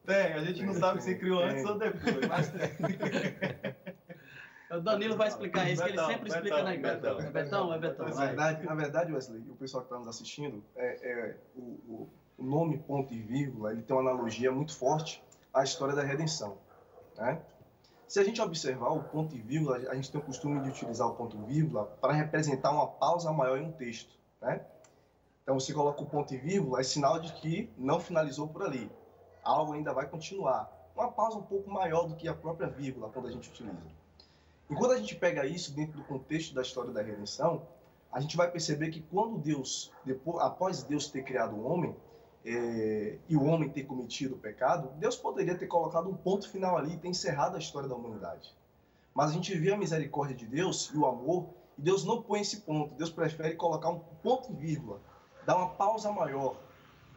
Tem, 0.06 0.34
a 0.34 0.40
gente 0.44 0.64
não 0.64 0.74
sabe 0.74 1.04
se 1.04 1.16
criou 1.16 1.42
antes 1.44 1.66
ou 1.66 1.78
depois, 1.78 2.28
mas 2.28 2.52
O 4.78 4.82
Danilo 4.82 5.16
vai 5.18 5.28
explicar 5.28 5.70
isso, 5.70 5.82
que 5.84 5.90
ele 5.90 5.98
Betão, 5.98 6.10
sempre 6.12 6.30
explica 6.30 6.56
Betão, 6.56 6.64
na 6.66 6.74
igreja. 6.74 6.96
Betão. 6.96 7.20
É 7.20 7.32
Betão, 7.32 7.74
é 7.74 7.80
Betão. 7.80 8.06
Na 8.08 8.14
vai. 8.14 8.28
verdade, 8.28 8.66
na 8.66 8.76
verdade, 8.76 9.14
Wesley, 9.14 9.42
o 9.50 9.56
pessoal 9.56 9.82
que 9.84 9.88
está 9.88 9.98
nos 10.00 10.08
assistindo, 10.08 10.64
é, 10.76 10.86
é, 11.12 11.38
o, 11.56 11.60
o- 11.62 12.10
o 12.38 12.44
nome 12.44 12.78
ponto 12.80 13.14
e 13.14 13.22
vírgula, 13.22 13.72
ele 13.72 13.84
tem 13.84 13.96
uma 13.96 14.10
analogia 14.10 14.52
muito 14.52 14.76
forte 14.76 15.24
à 15.54 15.64
história 15.64 15.94
da 15.96 16.02
redenção. 16.02 16.58
Né? 17.18 17.40
Se 18.08 18.20
a 18.20 18.24
gente 18.24 18.42
observar 18.42 18.90
o 18.90 19.04
ponto 19.04 19.36
e 19.36 19.42
vírgula, 19.42 19.78
a 19.90 19.96
gente 19.96 20.12
tem 20.12 20.20
o 20.20 20.24
costume 20.24 20.60
de 20.62 20.70
utilizar 20.70 21.08
o 21.08 21.16
ponto 21.16 21.38
e 21.38 21.46
vírgula 21.54 21.86
para 22.02 22.12
representar 22.14 22.72
uma 22.72 22.88
pausa 22.88 23.32
maior 23.32 23.58
em 23.60 23.66
um 23.68 23.72
texto. 23.72 24.18
Né? 24.42 24.62
Então, 25.44 25.60
você 25.60 25.74
coloca 25.74 26.02
o 26.02 26.06
ponto 26.06 26.34
e 26.34 26.38
vírgula, 26.38 26.80
é 26.80 26.84
sinal 26.84 27.20
de 27.20 27.32
que 27.34 27.70
não 27.78 28.00
finalizou 28.00 28.48
por 28.48 28.64
ali. 28.64 28.90
Algo 29.44 29.74
ainda 29.74 29.94
vai 29.94 30.08
continuar. 30.08 30.72
Uma 30.96 31.12
pausa 31.12 31.38
um 31.38 31.44
pouco 31.44 31.70
maior 31.70 32.08
do 32.08 32.16
que 32.16 32.28
a 32.28 32.34
própria 32.34 32.68
vírgula, 32.70 33.10
quando 33.10 33.28
a 33.28 33.32
gente 33.32 33.50
utiliza. 33.50 33.78
E 34.70 34.76
quando 34.76 34.92
a 34.92 34.98
gente 34.98 35.16
pega 35.16 35.46
isso 35.46 35.74
dentro 35.74 35.98
do 35.98 36.04
contexto 36.04 36.54
da 36.54 36.62
história 36.62 36.92
da 36.92 37.02
redenção, 37.02 37.68
a 38.12 38.20
gente 38.20 38.38
vai 38.38 38.50
perceber 38.50 38.90
que 38.90 39.02
quando 39.02 39.38
Deus, 39.38 39.92
depois, 40.06 40.44
após 40.44 40.84
Deus 40.84 41.08
ter 41.10 41.24
criado 41.24 41.56
o 41.56 41.66
homem, 41.66 41.96
eh, 42.46 43.18
e 43.30 43.38
o 43.38 43.44
homem 43.44 43.70
ter 43.70 43.84
cometido 43.84 44.36
o 44.36 44.38
pecado, 44.38 44.90
Deus 44.98 45.16
poderia 45.16 45.58
ter 45.58 45.68
colocado 45.68 46.10
um 46.10 46.16
ponto 46.16 46.50
final 46.50 46.78
ali 46.78 46.94
e 46.94 46.98
ter 46.98 47.08
encerrado 47.08 47.56
a 47.56 47.60
história 47.60 47.88
da 47.88 47.96
humanidade. 47.96 48.54
Mas 49.14 49.32
a 49.32 49.34
gente 49.34 49.54
vê 49.58 49.72
a 49.72 49.78
misericórdia 49.78 50.36
de 50.36 50.46
Deus 50.46 50.92
e 50.94 50.98
o 50.98 51.06
amor, 51.06 51.48
e 51.78 51.82
Deus 51.82 52.04
não 52.04 52.22
põe 52.22 52.42
esse 52.42 52.62
ponto. 52.62 52.94
Deus 52.96 53.10
prefere 53.10 53.56
colocar 53.56 53.90
um 53.90 54.00
ponto 54.22 54.52
e 54.52 54.56
vírgula, 54.56 55.00
dar 55.46 55.56
uma 55.56 55.70
pausa 55.70 56.12
maior. 56.12 56.58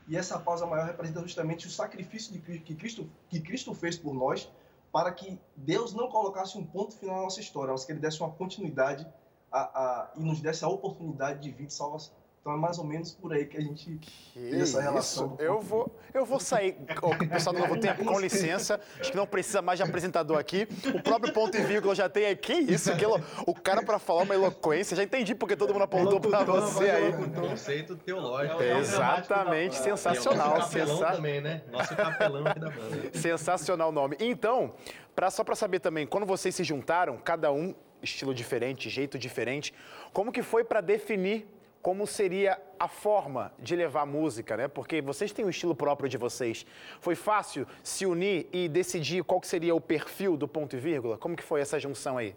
E 0.08 0.16
essa 0.16 0.38
pausa 0.38 0.64
maior 0.66 0.86
representa 0.86 1.20
justamente 1.20 1.66
o 1.66 1.70
sacrifício 1.70 2.32
de 2.32 2.38
Cristo, 2.38 2.64
que 2.64 2.74
Cristo, 2.74 3.10
que 3.28 3.40
Cristo 3.40 3.74
fez 3.74 3.98
por 3.98 4.14
nós, 4.14 4.50
para 4.96 5.12
que 5.12 5.38
Deus 5.54 5.92
não 5.92 6.08
colocasse 6.08 6.56
um 6.56 6.64
ponto 6.64 6.96
final 6.96 7.16
na 7.16 7.22
nossa 7.24 7.38
história, 7.38 7.70
mas 7.70 7.84
que 7.84 7.92
Ele 7.92 8.00
desse 8.00 8.18
uma 8.18 8.30
continuidade 8.30 9.06
a, 9.52 9.60
a, 9.60 10.10
e 10.16 10.20
nos 10.20 10.40
desse 10.40 10.64
a 10.64 10.68
oportunidade 10.68 11.40
de 11.40 11.50
vida 11.50 11.68
e 11.68 11.70
salvação. 11.70 12.14
Então 12.46 12.54
é 12.54 12.60
mais 12.60 12.78
ou 12.78 12.84
menos 12.84 13.10
por 13.10 13.32
aí 13.32 13.44
que 13.44 13.56
a 13.56 13.60
gente 13.60 13.98
Que 14.32 14.60
essa 14.60 14.80
relação. 14.80 15.32
isso? 15.34 15.42
Eu 15.42 15.60
vou, 15.60 15.92
eu 16.14 16.24
vou 16.24 16.38
sair. 16.38 16.76
O 17.02 17.28
pessoal 17.28 17.52
do 17.52 17.58
Novo 17.58 17.76
Tempo, 17.80 18.04
com 18.04 18.20
licença. 18.20 18.80
Acho 19.00 19.10
que 19.10 19.16
não 19.16 19.26
precisa 19.26 19.60
mais 19.60 19.80
de 19.80 19.82
apresentador 19.82 20.38
aqui. 20.38 20.68
O 20.94 21.02
próprio 21.02 21.32
ponto 21.32 21.56
e 21.56 21.60
vírgula 21.62 21.92
já 21.92 22.08
tem 22.08 22.24
aí. 22.26 22.36
Que 22.36 22.52
isso? 22.52 22.94
Que 22.96 23.04
elo- 23.04 23.20
O 23.48 23.52
cara 23.52 23.82
para 23.82 23.98
falar 23.98 24.22
uma 24.22 24.32
eloquência. 24.32 24.96
Já 24.96 25.02
entendi 25.02 25.34
porque 25.34 25.56
todo 25.56 25.72
mundo 25.72 25.82
apontou 25.82 26.20
para 26.20 26.44
você 26.44 26.88
aí. 26.88 27.12
Conceito 27.34 27.96
teológico. 27.96 28.62
É 28.62 28.74
o 28.74 28.78
Exatamente, 28.78 29.74
sensacional. 29.74 30.46
É 30.46 30.50
o 30.50 30.58
nosso 30.58 30.68
capelão 30.70 30.96
sensa- 30.98 31.12
também, 31.16 31.40
né? 31.40 31.62
Nosso 31.72 31.96
capelão 31.96 32.46
aqui 32.46 32.60
da 32.60 32.70
banda. 32.70 33.10
Sensacional 33.12 33.90
nome. 33.90 34.16
Então, 34.20 34.72
pra, 35.16 35.32
só 35.32 35.42
para 35.42 35.56
saber 35.56 35.80
também, 35.80 36.06
quando 36.06 36.24
vocês 36.24 36.54
se 36.54 36.62
juntaram, 36.62 37.18
cada 37.18 37.50
um 37.50 37.74
estilo 38.00 38.32
diferente, 38.32 38.88
jeito 38.88 39.18
diferente, 39.18 39.74
como 40.12 40.30
que 40.30 40.44
foi 40.44 40.62
para 40.62 40.80
definir 40.80 41.48
como 41.86 42.04
seria 42.04 42.60
a 42.80 42.88
forma 42.88 43.52
de 43.60 43.76
levar 43.76 44.00
a 44.00 44.06
música, 44.06 44.56
né? 44.56 44.66
Porque 44.66 45.00
vocês 45.00 45.32
têm 45.32 45.44
um 45.44 45.48
estilo 45.48 45.72
próprio 45.72 46.08
de 46.08 46.18
vocês. 46.18 46.66
Foi 46.98 47.14
fácil 47.14 47.64
se 47.80 48.04
unir 48.04 48.48
e 48.52 48.68
decidir 48.68 49.22
qual 49.22 49.40
que 49.40 49.46
seria 49.46 49.72
o 49.72 49.80
perfil 49.80 50.36
do 50.36 50.48
ponto 50.48 50.74
e 50.74 50.80
vírgula? 50.80 51.16
Como 51.16 51.36
que 51.36 51.44
foi 51.44 51.60
essa 51.60 51.78
junção 51.78 52.18
aí? 52.18 52.34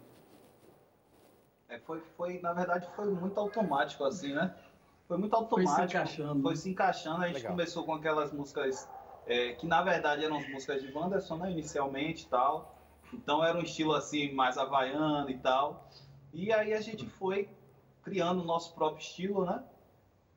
É, 1.68 1.80
foi, 1.80 2.00
foi, 2.16 2.38
na 2.38 2.52
verdade, 2.52 2.86
foi 2.94 3.06
muito 3.06 3.40
automático, 3.40 4.04
assim, 4.04 4.32
né? 4.32 4.54
Foi 5.08 5.18
muito 5.18 5.32
Foi 5.32 5.40
se 5.40 5.44
automático. 5.44 5.98
encaixando. 5.98 6.42
Foi 6.42 6.54
se 6.54 6.70
encaixando. 6.70 7.24
A 7.24 7.26
gente 7.26 7.36
Legal. 7.38 7.50
começou 7.50 7.82
com 7.82 7.94
aquelas 7.94 8.32
músicas 8.32 8.88
é, 9.26 9.54
que 9.54 9.66
na 9.66 9.82
verdade 9.82 10.24
eram 10.24 10.36
as 10.36 10.48
músicas 10.48 10.80
de 10.80 10.92
Wanderson, 10.92 11.38
né, 11.38 11.50
inicialmente 11.50 12.24
e 12.24 12.28
tal. 12.28 12.78
Então 13.12 13.44
era 13.44 13.58
um 13.58 13.62
estilo 13.62 13.94
assim 13.94 14.32
mais 14.32 14.56
havaiano 14.56 15.28
e 15.28 15.38
tal. 15.38 15.90
E 16.32 16.52
aí 16.52 16.72
a 16.72 16.80
gente 16.80 17.04
foi 17.04 17.48
criando 18.02 18.40
o 18.40 18.44
nosso 18.44 18.74
próprio 18.74 19.02
estilo, 19.02 19.44
né? 19.44 19.62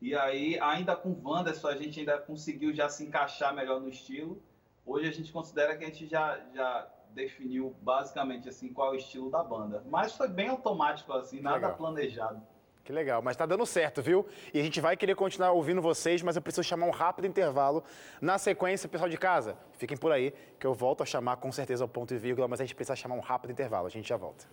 E 0.01 0.13
aí, 0.15 0.60
ainda 0.60 0.96
com 0.96 1.10
o 1.10 1.22
Wanderson, 1.24 1.67
a 1.67 1.75
gente 1.75 2.00
ainda 2.00 2.17
conseguiu 2.17 2.74
já 2.74 2.89
se 2.89 3.05
encaixar 3.05 3.55
melhor 3.55 3.79
no 3.79 3.88
estilo. 3.88 4.41
Hoje 4.86 5.08
a 5.08 5.12
gente 5.12 5.32
considera 5.32 5.77
que 5.77 5.86
a 5.86 5.88
gente 5.88 6.08
já, 6.08 6.39
já 6.53 6.89
definiu 7.12 7.74
basicamente 7.82 8.50
assim 8.50 8.74
qual 8.74 8.89
é 8.89 8.91
o 8.91 8.96
estilo 8.96 9.32
da 9.32 9.41
banda. 9.41 9.82
Mas 9.89 10.13
foi 10.13 10.27
bem 10.27 10.50
automático 10.50 11.13
assim, 11.13 11.39
nada 11.39 11.55
Legal. 11.55 11.75
planejado. 11.75 12.41
Que 12.84 12.91
legal, 12.91 13.22
mas 13.22 13.38
tá 13.38 13.46
dando 13.46 13.65
certo, 13.65 14.01
viu? 14.01 14.27
E 14.53 14.60
a 14.60 14.63
gente 14.63 14.82
vai 14.82 14.98
querer 14.98 15.15
continuar 15.15 15.51
ouvindo 15.51 15.82
vocês, 15.82 16.22
mas 16.22 16.36
eu 16.36 16.41
preciso 16.41 16.67
chamar 16.67 16.86
um 16.86 16.91
rápido 16.91 17.25
intervalo. 17.25 17.82
Na 18.20 18.38
sequência, 18.38 18.89
pessoal 18.89 19.10
de 19.10 19.17
casa, 19.17 19.58
fiquem 19.72 19.96
por 19.96 20.12
aí, 20.12 20.34
que 20.60 20.67
eu 20.67 20.74
volto 20.74 21.01
a 21.01 21.05
chamar 21.05 21.38
com 21.38 21.50
certeza 21.50 21.86
o 21.86 21.88
ponto 21.88 22.13
e 22.13 22.17
vírgula, 22.17 22.46
mas 22.46 22.60
a 22.60 22.65
gente 22.65 22.75
precisa 22.75 22.96
chamar 22.96 23.15
um 23.15 23.22
rápido 23.22 23.51
intervalo. 23.51 23.88
A 23.88 23.89
gente 23.89 24.10
já 24.10 24.17
volta. 24.17 24.46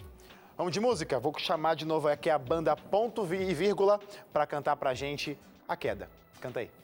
Vamos 0.62 0.76
de 0.76 0.80
música? 0.80 1.19
Vou 1.19 1.34
chamar 1.39 1.76
de 1.76 1.86
novo 1.86 2.08
aqui 2.08 2.30
a 2.30 2.38
banda 2.38 2.76
Ponto 2.76 3.26
e 3.34 3.52
Vírgula 3.52 4.00
para 4.32 4.45
cantar 4.45 4.76
pra 4.76 4.93
gente 4.93 5.36
A 5.67 5.76
Queda. 5.76 6.08
Canta 6.39 6.60
aí. 6.60 6.81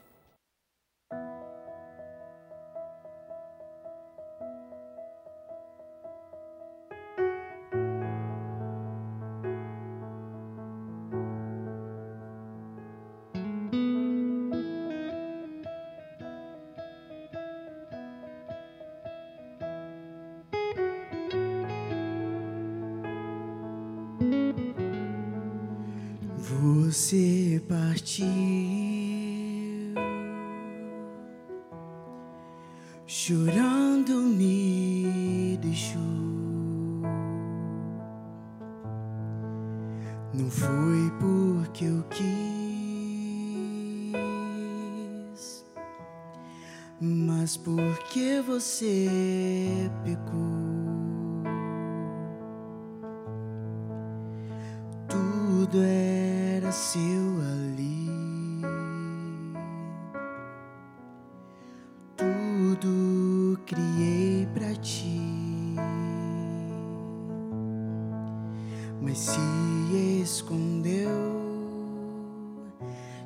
Mas 69.00 69.18
se 69.18 70.20
escondeu 70.22 71.08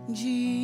de 0.08 0.62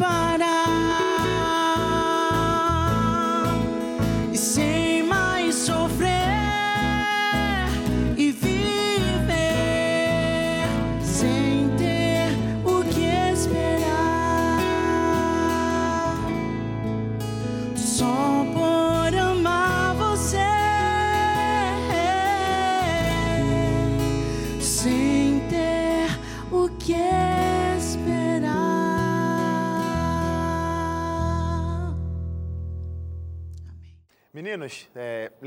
nos 0.00 0.39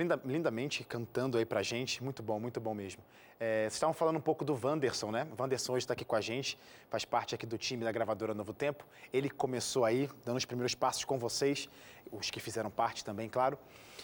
linda- 0.04 0.22
lindamente 0.24 0.84
cantando 0.84 1.38
aí 1.38 1.46
pra 1.46 1.64
gente, 1.64 2.04
muito 2.04 2.22
bom, 2.22 2.40
muito 2.40 2.60
bom 2.60 2.74
mesmo. 2.74 3.02
É, 3.40 3.64
vocês 3.64 3.74
estavam 3.74 3.94
falando 3.94 4.18
um 4.18 4.22
pouco 4.22 4.46
do 4.46 4.58
Wanderson, 4.62 5.12
né? 5.12 5.28
O 5.38 5.42
Wanderson 5.42 5.74
hoje 5.74 5.84
está 5.84 5.94
aqui 5.94 6.06
com 6.06 6.16
a 6.16 6.22
gente, 6.22 6.58
faz 6.90 7.04
parte 7.04 7.34
aqui 7.36 7.46
do 7.46 7.58
time 7.58 7.84
da 7.84 7.92
gravadora 7.92 8.34
Novo 8.34 8.54
Tempo. 8.54 8.86
Ele 9.12 9.30
começou 9.30 9.84
aí, 9.84 10.10
dando 10.24 10.38
os 10.38 10.46
primeiros 10.46 10.76
passos 10.76 11.04
com 11.04 11.18
vocês, 11.18 11.68
os 12.12 12.30
que 12.30 12.40
fizeram 12.40 12.70
parte 12.70 13.04
também, 13.04 13.28
claro. 13.28 13.58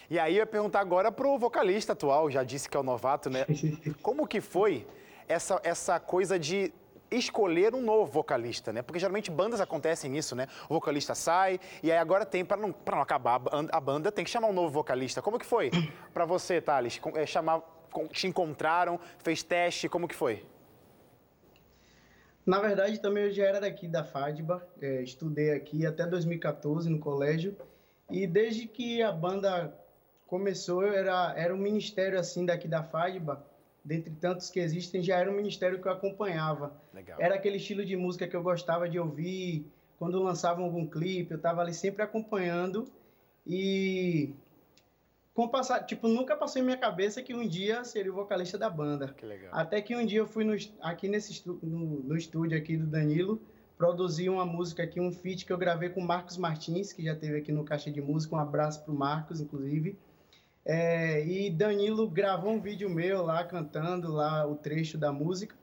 E 0.10 0.18
aí 0.18 0.34
eu 0.34 0.40
ia 0.40 0.46
perguntar 0.46 0.80
agora 0.80 1.12
pro 1.12 1.38
vocalista 1.38 1.94
atual, 1.94 2.30
já 2.32 2.44
disse 2.44 2.68
que 2.68 2.76
é 2.76 2.80
o 2.80 2.84
novato, 2.84 3.30
né? 3.30 3.46
Como 4.02 4.28
que 4.28 4.42
foi 4.42 4.88
essa, 5.28 5.60
essa 5.64 6.00
coisa 6.00 6.38
de 6.40 6.74
escolher 7.12 7.74
um 7.74 7.82
novo 7.82 8.12
vocalista, 8.12 8.72
né? 8.72 8.82
Porque 8.82 9.00
geralmente 9.00 9.32
bandas 9.32 9.62
acontecem 9.62 10.18
isso, 10.18 10.36
né? 10.36 10.48
O 10.70 10.74
vocalista 10.74 11.16
sai 11.16 11.60
e 11.82 11.92
aí 11.92 11.98
agora 11.98 12.26
tem 12.26 12.46
para 12.46 12.58
não, 12.58 12.74
não 12.86 13.02
acabar 13.02 13.36
a 13.36 13.40
ban- 13.40 13.68
a 13.72 13.80
banda 13.80 14.12
tem 14.12 14.24
que 14.24 14.32
chamar 14.32 14.48
um 14.48 14.54
novo 14.54 14.70
vocalista. 14.70 15.22
Como 15.22 15.40
que 15.40 15.46
foi 15.46 15.72
para 16.14 16.26
você, 16.26 16.62
Thales? 16.62 17.00
É, 17.16 17.26
chamar, 17.26 17.62
te 18.12 18.28
encontraram, 18.28 19.00
fez 19.20 19.44
teste, 19.44 19.90
como 19.90 20.08
que 20.08 20.16
foi? 20.16 20.46
Na 22.46 22.60
verdade, 22.60 23.00
também 23.00 23.26
eu 23.26 23.32
já 23.32 23.46
era 23.46 23.62
daqui 23.62 23.88
da 23.88 24.04
FADBA, 24.04 24.68
é, 24.82 25.04
estudei 25.04 25.52
aqui 25.52 25.86
até 25.86 26.06
2014 26.08 26.90
no 26.90 26.98
colégio, 26.98 27.56
e 28.10 28.26
desde 28.26 28.66
que 28.68 29.04
a 29.04 29.12
banda 29.12 29.72
começou, 30.26 30.84
eu 30.84 30.94
era, 30.94 31.34
era 31.38 31.54
um 31.54 31.58
ministério 31.58 32.20
assim 32.20 32.46
daqui 32.46 32.68
da 32.68 32.82
FADBA, 32.84 33.46
dentre 33.84 34.14
tantos 34.16 34.50
que 34.50 34.60
existem, 34.60 35.02
já 35.02 35.18
era 35.18 35.32
um 35.32 35.36
ministério 35.36 35.82
que 35.82 35.88
eu 35.88 35.92
acompanhava. 35.92 36.74
Legal. 36.94 37.20
Era 37.20 37.36
aquele 37.36 37.58
estilo 37.58 37.86
de 37.86 37.96
música 37.96 38.28
que 38.28 38.36
eu 38.36 38.44
gostava 38.44 38.88
de 38.90 39.00
ouvir, 39.00 39.66
quando 39.98 40.22
lançavam 40.22 40.64
algum 40.66 40.86
clipe, 40.86 41.32
eu 41.32 41.38
estava 41.38 41.62
ali 41.62 41.74
sempre 41.74 42.02
acompanhando, 42.04 42.88
e 43.46 44.34
com 45.34 45.44
o 45.44 45.50
passar, 45.50 45.84
tipo, 45.86 46.08
nunca 46.08 46.36
passou 46.36 46.62
em 46.62 46.66
minha 46.66 46.78
cabeça 46.78 47.22
que 47.22 47.34
um 47.34 47.48
dia 47.48 47.84
seria 47.84 48.12
o 48.12 48.16
vocalista 48.16 48.58
da 48.58 48.70
banda. 48.70 49.14
Que 49.18 49.26
legal. 49.26 49.50
Até 49.54 49.82
que 49.82 49.96
um 49.96 50.06
dia 50.06 50.20
eu 50.20 50.28
fui 50.28 50.44
no 50.44 50.54
aqui 50.82 51.08
nesse 51.08 51.32
estu- 51.32 51.60
no, 51.64 52.02
no 52.04 52.16
estúdio 52.18 52.58
aqui 52.58 52.76
do 52.78 52.86
Danilo, 52.86 53.42
produzi 53.78 54.28
uma 54.28 54.46
música 54.46 54.84
aqui, 54.84 55.00
um 55.00 55.12
feat 55.12 55.46
que 55.46 55.54
eu 55.54 55.58
gravei 55.58 55.90
com 55.90 56.02
o 56.02 56.06
Marcos 56.06 56.36
Martins, 56.38 56.92
que 56.92 57.04
já 57.04 57.16
teve 57.16 57.38
aqui 57.38 57.52
no 57.54 57.64
Caixa 57.64 57.90
de 57.90 58.02
Música. 58.02 58.36
Um 58.36 58.40
abraço 58.40 58.84
pro 58.84 58.94
Marcos, 58.94 59.40
inclusive. 59.40 59.98
É, 60.72 61.26
e 61.26 61.50
Danilo 61.50 62.08
gravou 62.08 62.52
um 62.52 62.62
vídeo 62.62 62.88
meu 62.88 63.26
lá 63.26 63.44
cantando 63.44 64.12
lá 64.12 64.46
o 64.46 64.54
trecho 64.54 65.00
da 65.00 65.12
música 65.12 65.56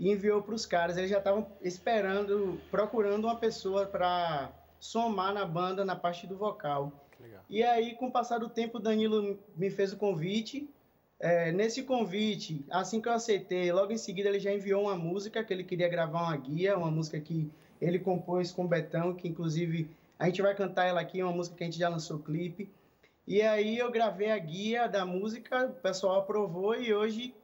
e 0.00 0.10
enviou 0.10 0.40
para 0.40 0.54
os 0.54 0.64
caras. 0.64 0.96
Eles 0.96 1.10
já 1.10 1.18
estavam 1.18 1.46
esperando, 1.60 2.58
procurando 2.70 3.26
uma 3.26 3.36
pessoa 3.36 3.84
para 3.84 4.50
somar 4.80 5.34
na 5.34 5.44
banda 5.44 5.84
na 5.84 5.94
parte 5.94 6.26
do 6.26 6.34
vocal. 6.34 6.90
E 7.50 7.62
aí, 7.62 7.94
com 7.94 8.06
o 8.06 8.10
passar 8.10 8.38
do 8.38 8.48
tempo, 8.48 8.78
o 8.78 8.80
Danilo 8.80 9.38
me 9.54 9.68
fez 9.68 9.92
o 9.92 9.98
convite. 9.98 10.66
É, 11.20 11.52
nesse 11.52 11.82
convite, 11.82 12.64
assim 12.70 13.02
que 13.02 13.08
eu 13.10 13.12
aceitei, 13.12 13.70
logo 13.70 13.92
em 13.92 13.98
seguida 13.98 14.30
ele 14.30 14.40
já 14.40 14.50
enviou 14.50 14.84
uma 14.84 14.96
música 14.96 15.44
que 15.44 15.52
ele 15.52 15.64
queria 15.64 15.90
gravar 15.90 16.22
uma 16.22 16.36
guia, 16.38 16.78
uma 16.78 16.90
música 16.90 17.20
que 17.20 17.50
ele 17.78 17.98
compôs 17.98 18.50
com 18.50 18.64
o 18.64 18.68
Betão, 18.68 19.12
que 19.12 19.28
inclusive 19.28 19.90
a 20.18 20.24
gente 20.24 20.40
vai 20.40 20.54
cantar 20.54 20.86
ela 20.86 21.02
aqui, 21.02 21.20
é 21.20 21.24
uma 21.24 21.34
música 21.34 21.54
que 21.54 21.64
a 21.64 21.66
gente 21.66 21.78
já 21.78 21.90
lançou 21.90 22.18
clipe. 22.18 22.70
E 23.26 23.40
aí 23.42 23.78
eu 23.78 23.90
gravei 23.90 24.30
a 24.30 24.38
guia 24.38 24.86
da 24.86 25.04
música, 25.06 25.66
o 25.66 25.72
pessoal 25.80 26.20
aprovou 26.20 26.74
e 26.74 26.92
hoje, 26.92 27.34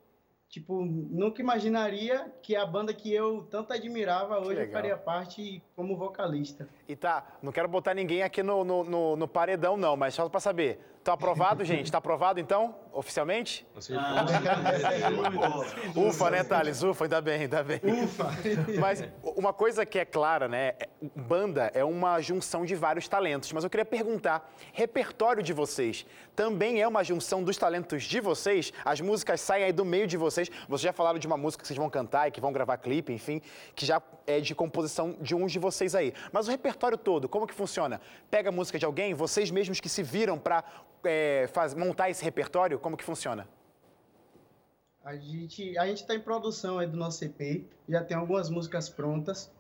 tipo, 0.49 0.85
nunca 0.85 1.41
imaginaria 1.41 2.31
que 2.43 2.55
a 2.55 2.67
banda 2.67 2.93
que 2.93 3.11
eu 3.13 3.47
tanto 3.51 3.73
admirava 3.73 4.39
hoje 4.39 4.67
faria 4.73 4.97
parte 4.97 5.63
como 5.75 5.97
vocalista. 5.97 6.69
E 6.87 6.95
tá, 6.95 7.27
não 7.43 7.51
quero 7.51 7.67
botar 7.69 7.95
ninguém 7.95 8.23
aqui 8.23 8.43
no, 8.43 8.63
no, 8.63 8.85
no- 8.85 9.17
no 9.17 9.29
paredão, 9.29 9.77
não, 9.77 9.97
mas 9.97 10.13
só 10.15 10.29
para 10.29 10.41
saber. 10.41 10.79
Tá 11.03 11.15
aprovado, 11.15 11.65
gente? 11.65 11.91
Tá 11.91 11.97
aprovado, 11.97 12.39
então? 12.41 12.75
Oficialmente? 12.93 13.67
Ah, 13.97 14.27
Ufa, 15.97 16.31
né, 16.31 16.45
Thales? 16.45 16.83
Ufa, 16.83 17.05
ainda 17.05 17.21
bem, 17.23 17.41
ainda 17.43 17.63
bem. 17.63 17.81
Ufa! 18.05 18.27
Mas 18.79 19.03
uma 19.23 19.53
coisa 19.53 19.87
que 19.87 19.99
é 19.99 20.05
clara, 20.05 20.47
né? 20.47 20.75
é- 20.79 20.89
Banda 21.17 21.71
é 21.73 21.83
uma 21.83 22.21
junção 22.21 22.67
de 22.67 22.75
vários 22.75 23.09
talentos. 23.09 23.51
Mas 23.53 23.65
eu 23.65 23.71
queria 23.71 23.85
perguntar: 23.87 24.53
repertório 24.73 25.43
de 25.43 25.53
vocês 25.55 26.05
também 26.37 26.83
é 26.83 26.87
uma 26.89 27.03
junção 27.03 27.43
dos 27.43 27.57
talentos 27.57 28.03
de 28.03 28.21
vocês? 28.21 28.71
As 28.85 29.01
músicas 29.01 29.41
saem 29.41 29.65
aí 29.65 29.73
do 29.73 29.85
meio 29.87 30.07
de 30.07 30.19
vocês. 30.19 30.51
Vocês 30.69 30.83
já 30.83 30.93
falaram 30.93 31.19
de 31.19 31.27
uma 31.27 31.37
música 31.39 31.63
que 31.63 31.67
vocês 31.69 31.79
vão 31.79 31.89
cantar 31.89 32.29
e 32.29 32.31
que 32.31 32.41
vão 32.41 32.53
gravar 32.53 32.77
clipe, 32.77 33.11
enfim, 33.13 33.41
que 33.75 33.87
já 33.87 34.03
é 34.27 34.39
de 34.41 34.55
composição 34.55 35.17
de 35.21 35.35
uns 35.35 35.51
de 35.51 35.59
vocês 35.59 35.95
aí. 35.95 36.13
Mas 36.31 36.47
o 36.47 36.51
repertório 36.51 36.99
todo, 36.99 37.29
como 37.29 37.47
que 37.47 37.55
funciona? 37.55 38.01
Pega 38.31 38.51
a 38.51 38.53
música 38.53 38.79
de 38.79 38.85
alguém, 38.85 39.15
vocês 39.15 39.51
mesmos 39.51 39.81
que 39.81 39.89
se 39.89 40.03
viram 40.03 40.39
para 40.39 40.63
montar 41.77 42.11
esse 42.11 42.25
repertório, 42.25 42.79
como 42.79 42.97
que 42.97 43.05
funciona? 43.05 43.47
A 45.05 45.17
gente 45.17 45.79
a 45.79 45.87
gente 45.87 46.03
está 46.03 46.15
em 46.15 46.21
produção 46.21 46.79
aí 46.79 46.87
do 46.87 46.97
nosso 46.97 47.25
EP, 47.25 47.65
já 47.89 48.05
tem 48.05 48.17
algumas 48.17 48.51
músicas 48.51 48.89
prontas. 48.89 49.51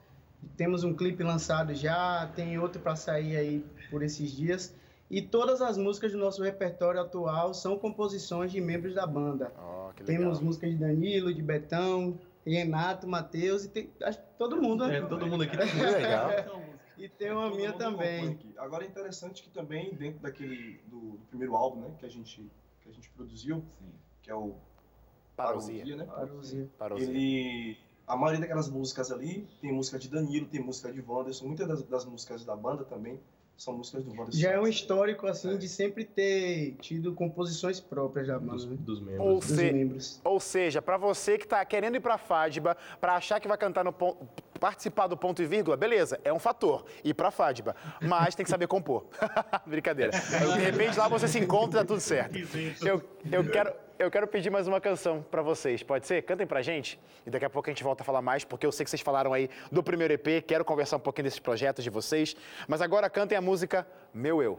Temos 0.56 0.84
um 0.84 0.94
clipe 0.94 1.22
lançado 1.22 1.74
já, 1.74 2.30
tem 2.34 2.58
outro 2.58 2.80
para 2.80 2.96
sair 2.96 3.36
aí 3.36 3.64
por 3.90 4.02
esses 4.02 4.32
dias. 4.32 4.74
E 5.10 5.20
todas 5.20 5.60
as 5.60 5.76
músicas 5.76 6.12
do 6.12 6.18
nosso 6.18 6.42
repertório 6.42 7.00
atual 7.00 7.52
são 7.52 7.76
composições 7.76 8.52
de 8.52 8.60
membros 8.60 8.94
da 8.94 9.06
banda. 9.06 9.52
Oh, 9.58 9.92
que 9.92 10.04
legal. 10.04 10.22
Temos 10.22 10.40
músicas 10.40 10.70
de 10.70 10.76
Danilo, 10.76 11.34
de 11.34 11.42
Betão, 11.42 12.18
Renato, 12.46 13.08
Matheus 13.08 13.64
e 13.64 13.68
tem, 13.68 13.90
todo 14.38 14.60
mundo, 14.60 14.86
né? 14.86 14.98
É, 14.98 15.02
todo 15.02 15.26
mundo 15.26 15.42
aqui. 15.42 15.56
Que 15.58 15.82
legal. 15.82 16.30
E 17.00 17.08
tem 17.08 17.30
uma 17.32 17.48
minha 17.50 17.72
compõe 17.72 17.86
também. 17.92 18.38
Agora 18.58 18.84
é 18.84 18.86
interessante 18.86 19.42
que 19.42 19.48
também 19.50 19.94
dentro 19.94 20.20
daquele 20.20 20.78
do, 20.86 21.12
do 21.12 21.26
primeiro 21.30 21.56
álbum, 21.56 21.80
né, 21.80 21.90
que 21.98 22.04
a 22.06 22.08
gente 22.10 22.50
que 22.82 22.88
a 22.88 22.92
gente 22.92 23.08
produziu, 23.10 23.64
que 24.22 24.30
é 24.30 24.34
o 24.34 24.54
Parousia. 25.36 25.96
né? 25.96 26.04
Parousia. 26.04 26.68
Parousia. 26.78 27.08
Ele 27.08 27.78
a 28.06 28.16
maioria 28.16 28.40
daquelas 28.40 28.68
músicas 28.68 29.10
ali 29.12 29.46
tem 29.60 29.72
música 29.72 29.98
de 29.98 30.08
Danilo, 30.08 30.46
tem 30.46 30.60
música 30.60 30.92
de 30.92 31.00
Wanderson, 31.00 31.46
muitas 31.46 31.66
das, 31.68 31.82
das 31.84 32.04
músicas 32.04 32.44
da 32.44 32.56
banda 32.56 32.84
também 32.84 33.20
são 33.56 33.76
músicas 33.76 34.04
do 34.04 34.10
Wanderson. 34.10 34.38
Já 34.40 34.50
é 34.52 34.60
um 34.60 34.66
histórico 34.66 35.26
assim 35.26 35.56
de 35.56 35.68
sempre 35.68 36.04
ter 36.04 36.74
tido 36.80 37.14
composições 37.14 37.78
próprias 37.78 38.26
da 38.26 38.38
Dos, 38.38 38.64
banda, 38.64 38.76
né? 38.76 38.82
dos 38.84 39.00
membros. 39.00 39.26
Ou, 39.26 39.38
dos 39.38 39.44
se- 39.48 39.72
membros. 39.72 40.20
ou 40.24 40.40
seja, 40.40 40.82
para 40.82 40.96
você 40.96 41.38
que 41.38 41.46
tá 41.46 41.64
querendo 41.64 41.94
ir 41.96 42.00
pra 42.00 42.18
Fadba, 42.18 42.76
para 43.00 43.14
achar 43.16 43.38
que 43.38 43.46
vai 43.46 43.56
cantar 43.58 43.84
no 43.84 43.92
participar 44.60 45.06
do 45.06 45.16
ponto 45.16 45.42
e 45.42 45.46
vírgula, 45.46 45.76
beleza, 45.76 46.20
é 46.22 46.32
um 46.32 46.38
fator 46.38 46.84
ir 47.02 47.14
pra 47.14 47.30
Fadba, 47.30 47.74
mas 48.00 48.34
tem 48.34 48.44
que 48.44 48.50
saber 48.50 48.68
compor. 48.68 49.06
Brincadeira. 49.66 50.12
De 50.12 50.60
repente 50.60 50.98
lá 50.98 51.08
você 51.08 51.26
se 51.26 51.38
encontra 51.38 51.80
e 51.80 51.82
tá 51.82 51.86
tudo 51.86 52.00
certo. 52.00 52.36
Eu, 52.84 53.02
eu 53.32 53.50
quero 53.50 53.72
eu 53.98 54.10
quero 54.10 54.26
pedir 54.26 54.48
mais 54.48 54.66
uma 54.66 54.80
canção 54.80 55.22
pra 55.30 55.42
vocês, 55.42 55.82
pode 55.82 56.06
ser? 56.06 56.22
Cantem 56.22 56.46
pra 56.46 56.62
gente 56.62 56.98
e 57.26 57.30
daqui 57.30 57.44
a 57.44 57.50
pouco 57.50 57.68
a 57.68 57.72
gente 57.72 57.84
volta 57.84 58.02
a 58.02 58.04
falar 58.04 58.22
mais, 58.22 58.44
porque 58.44 58.64
eu 58.64 58.72
sei 58.72 58.82
que 58.82 58.88
vocês 58.88 59.02
falaram 59.02 59.30
aí 59.34 59.50
do 59.70 59.82
primeiro 59.82 60.14
EP, 60.14 60.42
quero 60.46 60.64
conversar 60.64 60.96
um 60.96 61.00
pouquinho 61.00 61.24
desses 61.24 61.38
projetos 61.38 61.84
de 61.84 61.90
vocês, 61.90 62.34
mas 62.66 62.80
agora 62.80 63.10
cantem 63.10 63.36
a 63.36 63.42
música 63.42 63.86
Meu 64.14 64.42
Eu. 64.42 64.58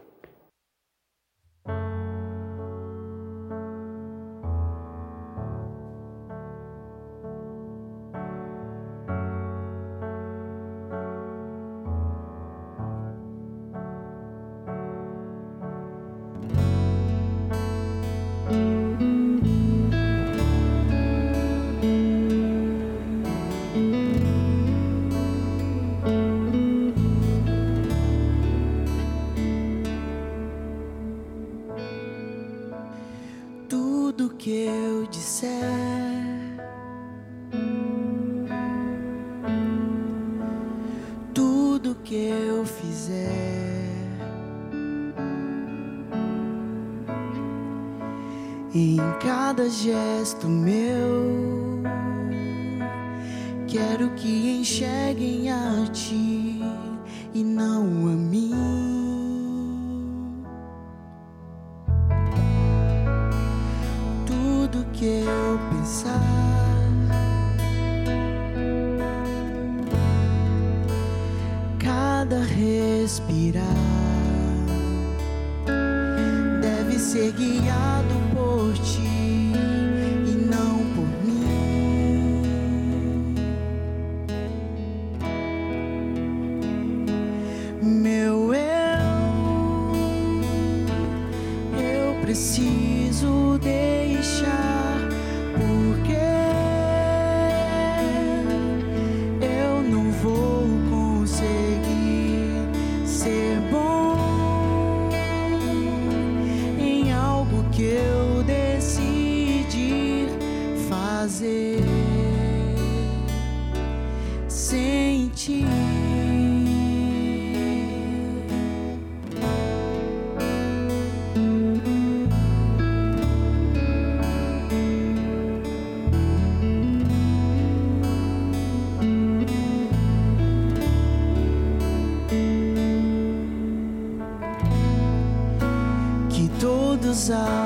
Todos 137.28 137.61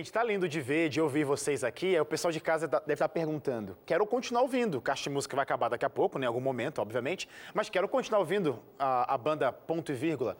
Gente, 0.00 0.12
tá 0.12 0.24
lindo 0.24 0.48
de 0.48 0.62
ver, 0.62 0.88
de 0.88 0.98
ouvir 0.98 1.24
vocês 1.24 1.62
aqui. 1.62 1.88
Aí 1.94 2.00
O 2.00 2.06
pessoal 2.06 2.32
de 2.32 2.40
casa 2.40 2.66
tá- 2.66 2.78
deve 2.78 2.94
estar 2.94 3.08
perguntando. 3.10 3.76
Quero 3.84 4.06
continuar 4.06 4.40
ouvindo. 4.40 4.78
O 4.78 4.80
Caixa 4.80 5.02
de 5.02 5.10
Música 5.10 5.36
vai 5.36 5.42
acabar 5.42 5.68
daqui 5.68 5.84
a 5.84 5.90
pouco, 5.90 6.18
né, 6.18 6.24
em 6.24 6.26
algum 6.26 6.40
momento, 6.40 6.80
obviamente. 6.80 7.28
Mas 7.52 7.68
quero 7.68 7.86
continuar 7.86 8.20
ouvindo 8.20 8.58
a, 8.78 9.12
a 9.12 9.18
banda 9.18 9.52
Ponto 9.52 9.92
e 9.92 9.94
Vírgula. 9.94 10.38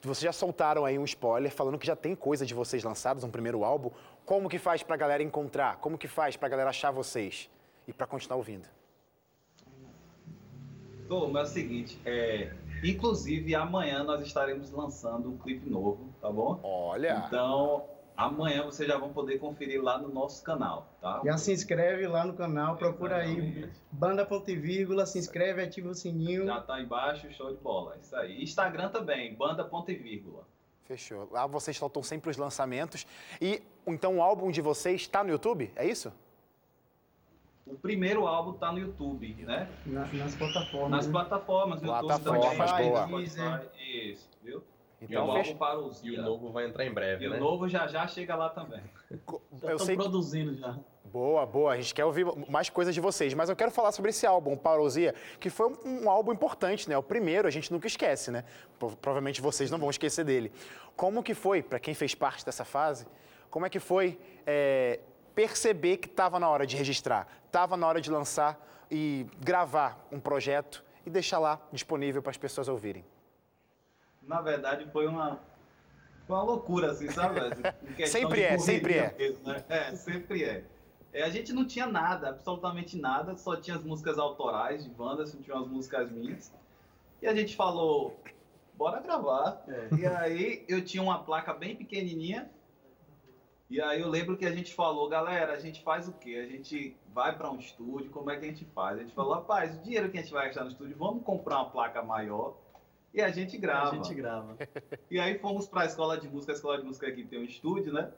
Vocês 0.00 0.20
já 0.20 0.32
soltaram 0.32 0.86
aí 0.86 0.98
um 0.98 1.04
spoiler 1.04 1.52
falando 1.52 1.78
que 1.78 1.86
já 1.86 1.94
tem 1.94 2.14
coisa 2.14 2.46
de 2.46 2.54
vocês 2.54 2.82
lançados, 2.82 3.24
um 3.24 3.30
primeiro 3.30 3.62
álbum. 3.62 3.90
Como 4.24 4.48
que 4.48 4.58
faz 4.58 4.82
pra 4.82 4.96
galera 4.96 5.22
encontrar? 5.22 5.76
Como 5.76 5.98
que 5.98 6.08
faz 6.08 6.34
pra 6.34 6.48
galera 6.48 6.70
achar 6.70 6.90
vocês? 6.90 7.50
E 7.86 7.92
pra 7.92 8.06
continuar 8.06 8.38
ouvindo? 8.38 8.66
Tô, 11.06 11.28
mas 11.28 11.48
é 11.48 11.50
o 11.50 11.52
seguinte, 11.52 12.00
é, 12.06 12.54
inclusive 12.82 13.54
amanhã 13.54 14.02
nós 14.02 14.22
estaremos 14.22 14.70
lançando 14.70 15.28
um 15.28 15.36
clipe 15.36 15.68
novo, 15.68 16.08
tá 16.22 16.30
bom? 16.32 16.58
Olha! 16.62 17.22
Então, 17.26 17.84
amanhã 18.16 18.62
vocês 18.64 18.88
já 18.88 18.96
vão 18.98 19.12
poder 19.12 19.38
conferir 19.38 19.82
lá 19.82 19.98
no 19.98 20.08
nosso 20.08 20.42
canal, 20.44 20.86
tá? 21.00 21.20
Já 21.24 21.36
se 21.38 21.52
inscreve 21.52 22.06
lá 22.06 22.24
no 22.24 22.34
canal, 22.34 22.76
procura 22.76 23.16
aí 23.16 23.32
Exatamente. 23.38 23.72
banda 23.90 24.24
ponto 24.26 24.50
e 24.50 24.56
vírgula, 24.56 25.04
se 25.06 25.18
inscreve, 25.18 25.62
ativa 25.62 25.88
o 25.88 25.94
sininho. 25.94 26.46
Já 26.46 26.60
tá 26.60 26.80
embaixo, 26.80 27.30
show 27.32 27.50
de 27.50 27.56
bola. 27.60 27.96
Isso 28.00 28.14
aí. 28.16 28.42
Instagram 28.42 28.88
também, 28.90 29.34
banda 29.34 29.64
ponto 29.64 29.90
e 29.90 29.94
vírgula. 29.94 30.44
Fechou. 30.84 31.28
Lá 31.32 31.46
vocês 31.46 31.76
soltam 31.76 32.02
sempre 32.02 32.30
os 32.30 32.36
lançamentos. 32.36 33.06
E 33.40 33.62
então 33.86 34.18
o 34.18 34.22
álbum 34.22 34.50
de 34.50 34.60
vocês 34.60 35.00
está 35.02 35.24
no 35.24 35.30
YouTube? 35.30 35.72
É 35.74 35.86
isso? 35.86 36.12
O 37.66 37.74
primeiro 37.74 38.26
álbum 38.26 38.52
tá 38.52 38.70
no 38.70 38.78
YouTube, 38.78 39.34
né? 39.42 39.66
Na- 39.86 40.06
nas 40.12 40.34
plataformas. 40.34 40.90
Nas 40.90 41.06
né? 41.06 41.12
plataformas, 41.12 41.80
no 41.80 41.88
YouTube 41.88 42.06
Plataformas, 42.06 42.70
também. 42.70 42.90
boa. 42.90 43.22
Isso, 43.22 44.28
viu? 45.00 45.08
e 45.08 45.12
Então, 45.12 45.28
o 45.28 45.32
fecha- 45.32 45.48
álbum 45.50 45.58
para 45.58 45.78
os 45.80 46.02
E 46.02 46.10
o 46.10 46.22
novo 46.22 46.50
vai 46.52 46.66
entrar 46.66 46.84
em 46.84 46.92
breve, 46.92 47.24
E 47.24 47.28
né? 47.28 47.36
o 47.36 47.40
novo 47.40 47.68
já 47.68 47.86
já 47.86 48.06
chega 48.06 48.34
lá 48.36 48.48
também. 48.48 48.80
Já 49.62 49.68
eu 49.70 49.76
estão 49.76 49.86
sei 49.86 49.96
que- 49.96 50.02
produzindo 50.02 50.54
já. 50.56 50.76
Boa, 51.04 51.46
boa. 51.46 51.72
A 51.72 51.76
gente 51.76 51.94
quer 51.94 52.04
ouvir 52.04 52.26
mais 52.50 52.68
coisas 52.68 52.92
de 52.92 53.00
vocês, 53.00 53.32
mas 53.34 53.48
eu 53.48 53.54
quero 53.54 53.70
falar 53.70 53.92
sobre 53.92 54.10
esse 54.10 54.26
álbum, 54.26 54.56
Parosia, 54.56 55.14
que 55.38 55.48
foi 55.48 55.68
um, 55.84 56.04
um 56.04 56.10
álbum 56.10 56.32
importante, 56.32 56.88
né? 56.88 56.98
O 56.98 57.02
primeiro, 57.02 57.46
a 57.46 57.50
gente 57.52 57.70
nunca 57.72 57.86
esquece, 57.86 58.30
né? 58.32 58.44
Pro- 58.78 58.96
Provavelmente 58.96 59.40
vocês 59.40 59.70
não 59.70 59.78
vão 59.78 59.88
esquecer 59.90 60.24
dele. 60.24 60.50
Como 60.96 61.22
que 61.22 61.32
foi, 61.34 61.62
para 61.62 61.78
quem 61.78 61.94
fez 61.94 62.14
parte 62.16 62.44
dessa 62.44 62.64
fase, 62.64 63.06
como 63.48 63.64
é 63.64 63.70
que 63.70 63.78
foi 63.78 64.18
é, 64.44 64.98
perceber 65.36 65.98
que 65.98 66.08
estava 66.08 66.40
na 66.40 66.48
hora 66.48 66.66
de 66.66 66.76
registrar, 66.76 67.28
estava 67.46 67.76
na 67.76 67.86
hora 67.86 68.00
de 68.00 68.10
lançar 68.10 68.58
e 68.90 69.26
gravar 69.40 70.04
um 70.10 70.18
projeto 70.18 70.84
e 71.06 71.10
deixar 71.10 71.38
lá 71.38 71.60
disponível 71.72 72.20
para 72.22 72.30
as 72.30 72.36
pessoas 72.38 72.66
ouvirem? 72.68 73.04
Na 74.26 74.40
verdade, 74.40 74.90
foi 74.90 75.06
uma, 75.06 75.40
foi 76.26 76.36
uma 76.36 76.42
loucura, 76.42 76.92
assim, 76.92 77.10
sabe? 77.10 77.40
Sempre 78.06 78.42
é, 78.42 78.58
sempre 78.58 78.94
é. 78.94 79.14
mesmo, 79.16 79.46
né? 79.46 79.64
É, 79.68 79.94
sempre 79.94 80.44
é. 80.44 80.64
É, 81.12 81.22
A 81.22 81.30
gente 81.30 81.52
não 81.52 81.64
tinha 81.64 81.86
nada, 81.86 82.30
absolutamente 82.30 82.98
nada, 82.98 83.36
só 83.36 83.54
tinha 83.56 83.76
as 83.76 83.84
músicas 83.84 84.18
autorais 84.18 84.82
de 84.82 84.90
bandas, 84.90 85.32
não 85.32 85.42
tinha 85.42 85.56
as 85.56 85.68
músicas 85.68 86.10
minhas. 86.10 86.52
E 87.22 87.26
a 87.26 87.34
gente 87.34 87.54
falou, 87.54 88.20
bora 88.74 89.00
gravar. 89.00 89.62
É. 89.68 89.88
E 89.94 90.06
aí 90.06 90.64
eu 90.66 90.84
tinha 90.84 91.02
uma 91.02 91.22
placa 91.22 91.54
bem 91.54 91.76
pequenininha. 91.76 92.50
E 93.70 93.80
aí 93.80 94.00
eu 94.00 94.08
lembro 94.08 94.36
que 94.36 94.44
a 94.44 94.52
gente 94.52 94.74
falou, 94.74 95.08
galera, 95.08 95.52
a 95.52 95.58
gente 95.58 95.82
faz 95.82 96.08
o 96.08 96.12
quê? 96.12 96.44
A 96.44 96.50
gente 96.50 96.96
vai 97.12 97.36
para 97.36 97.50
um 97.50 97.58
estúdio, 97.58 98.10
como 98.10 98.30
é 98.30 98.36
que 98.36 98.44
a 98.44 98.48
gente 98.48 98.64
faz? 98.66 98.98
A 98.98 99.02
gente 99.02 99.14
falou, 99.14 99.34
rapaz, 99.34 99.76
o 99.76 99.82
dinheiro 99.82 100.10
que 100.10 100.18
a 100.18 100.20
gente 100.20 100.32
vai 100.32 100.46
gastar 100.46 100.64
no 100.64 100.70
estúdio, 100.70 100.96
vamos 100.98 101.22
comprar 101.22 101.58
uma 101.58 101.70
placa 101.70 102.02
maior 102.02 102.56
e 103.14 103.22
a 103.22 103.30
gente 103.30 103.56
grava. 103.56 103.90
A 103.90 103.94
gente 103.94 104.12
grava. 104.14 104.56
E 105.10 105.20
aí 105.20 105.38
fomos 105.38 105.68
para 105.68 105.82
a 105.82 105.86
escola 105.86 106.18
de 106.18 106.28
música, 106.28 106.52
a 106.52 106.56
escola 106.56 106.78
de 106.78 106.84
música 106.84 107.06
aqui 107.06 107.24
tem 107.24 107.38
um 107.38 107.44
estúdio, 107.44 107.92
né? 107.92 108.10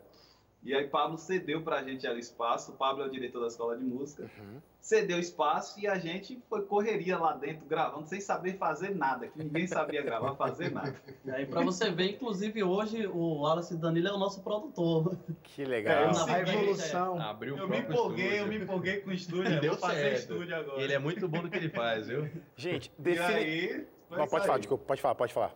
E 0.62 0.74
aí 0.74 0.88
Pablo 0.88 1.16
cedeu 1.16 1.62
para 1.62 1.76
a 1.76 1.82
gente 1.84 2.06
ali 2.06 2.18
espaço. 2.18 2.72
O 2.72 2.74
Pablo 2.74 3.04
é 3.04 3.06
o 3.06 3.10
diretor 3.10 3.40
da 3.40 3.46
escola 3.46 3.76
de 3.76 3.84
música. 3.84 4.24
Uhum. 4.24 4.60
Cedeu 4.80 5.18
espaço 5.18 5.78
e 5.78 5.86
a 5.86 5.96
gente 5.96 6.42
foi 6.48 6.62
correria 6.62 7.18
lá 7.18 7.34
dentro 7.34 7.66
gravando 7.66 8.06
sem 8.06 8.20
saber 8.20 8.56
fazer 8.56 8.94
nada, 8.94 9.28
que 9.28 9.38
ninguém 9.38 9.66
sabia 9.66 10.02
gravar, 10.02 10.34
fazer 10.34 10.72
nada. 10.72 10.94
E 11.24 11.30
aí 11.30 11.46
para 11.46 11.60
você 11.60 11.90
ver, 11.90 12.12
inclusive 12.12 12.64
hoje 12.64 13.06
o 13.06 13.42
Wallace 13.42 13.76
Danilo 13.76 14.08
é 14.08 14.12
o 14.12 14.18
nosso 14.18 14.42
produtor. 14.42 15.16
Que 15.42 15.64
legal. 15.64 16.10
É, 16.10 16.12
na 16.12 16.24
revolução. 16.24 17.20
Abriu 17.20 17.56
eu 17.56 17.68
me 17.68 17.78
empolguei, 17.78 18.26
estúdio. 18.26 18.42
eu 18.42 18.46
me 18.46 18.56
empolguei 18.56 19.00
com 19.02 19.10
o 19.10 19.12
estúdio. 19.12 19.60
Deu 19.60 19.76
fazer 19.76 20.00
certo. 20.00 20.18
estúdio 20.18 20.56
agora. 20.56 20.80
E 20.80 20.84
ele 20.84 20.92
é 20.92 20.98
muito 20.98 21.28
bom 21.28 21.42
no 21.42 21.50
que 21.50 21.58
ele 21.58 21.70
faz, 21.70 22.08
viu? 22.08 22.28
Gente, 22.56 22.92
define... 22.98 23.34
aí, 23.34 23.86
Não, 24.10 24.26
pode 24.26 24.46
falar, 24.46 24.58
desculpa, 24.58 24.84
pode 24.84 25.00
falar, 25.02 25.14
pode 25.14 25.32
falar. 25.32 25.54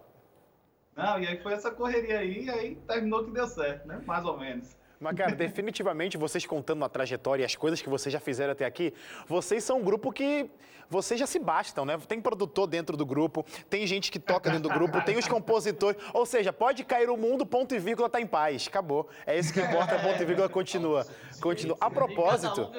Não, 0.96 1.20
e 1.20 1.26
aí 1.26 1.42
foi 1.42 1.52
essa 1.52 1.70
correria 1.70 2.18
aí, 2.18 2.44
e 2.44 2.50
aí 2.50 2.74
terminou 2.86 3.24
que 3.24 3.30
deu 3.30 3.46
certo, 3.46 3.86
né? 3.86 4.02
Mais 4.04 4.24
ou 4.24 4.36
menos. 4.36 4.76
Mas, 5.00 5.16
cara, 5.16 5.34
definitivamente, 5.34 6.18
vocês 6.18 6.44
contando 6.44 6.84
a 6.84 6.88
trajetória 6.88 7.42
e 7.42 7.46
as 7.46 7.56
coisas 7.56 7.80
que 7.80 7.88
vocês 7.88 8.12
já 8.12 8.20
fizeram 8.20 8.52
até 8.52 8.66
aqui, 8.66 8.92
vocês 9.26 9.64
são 9.64 9.78
um 9.78 9.82
grupo 9.82 10.12
que 10.12 10.50
vocês 10.90 11.18
já 11.18 11.26
se 11.26 11.38
bastam, 11.38 11.86
né? 11.86 11.96
Tem 12.06 12.20
produtor 12.20 12.66
dentro 12.66 12.98
do 12.98 13.06
grupo, 13.06 13.46
tem 13.70 13.86
gente 13.86 14.10
que 14.10 14.18
toca 14.18 14.50
dentro 14.50 14.68
do 14.68 14.74
grupo, 14.74 15.00
tem 15.02 15.16
os 15.16 15.26
compositores. 15.26 15.98
Ou 16.12 16.26
seja, 16.26 16.52
pode 16.52 16.84
cair 16.84 17.08
o 17.08 17.16
mundo, 17.16 17.46
ponto 17.46 17.74
e 17.74 17.78
vírgula 17.78 18.10
tá 18.10 18.20
em 18.20 18.26
paz. 18.26 18.66
Acabou. 18.68 19.08
É 19.24 19.38
isso 19.38 19.54
que 19.54 19.60
importa, 19.60 19.98
ponto 20.00 20.20
e 20.20 20.26
vírgula 20.26 20.48
continua. 20.50 21.06
continua. 21.40 21.78
A 21.80 21.88
propósito. 21.88 22.70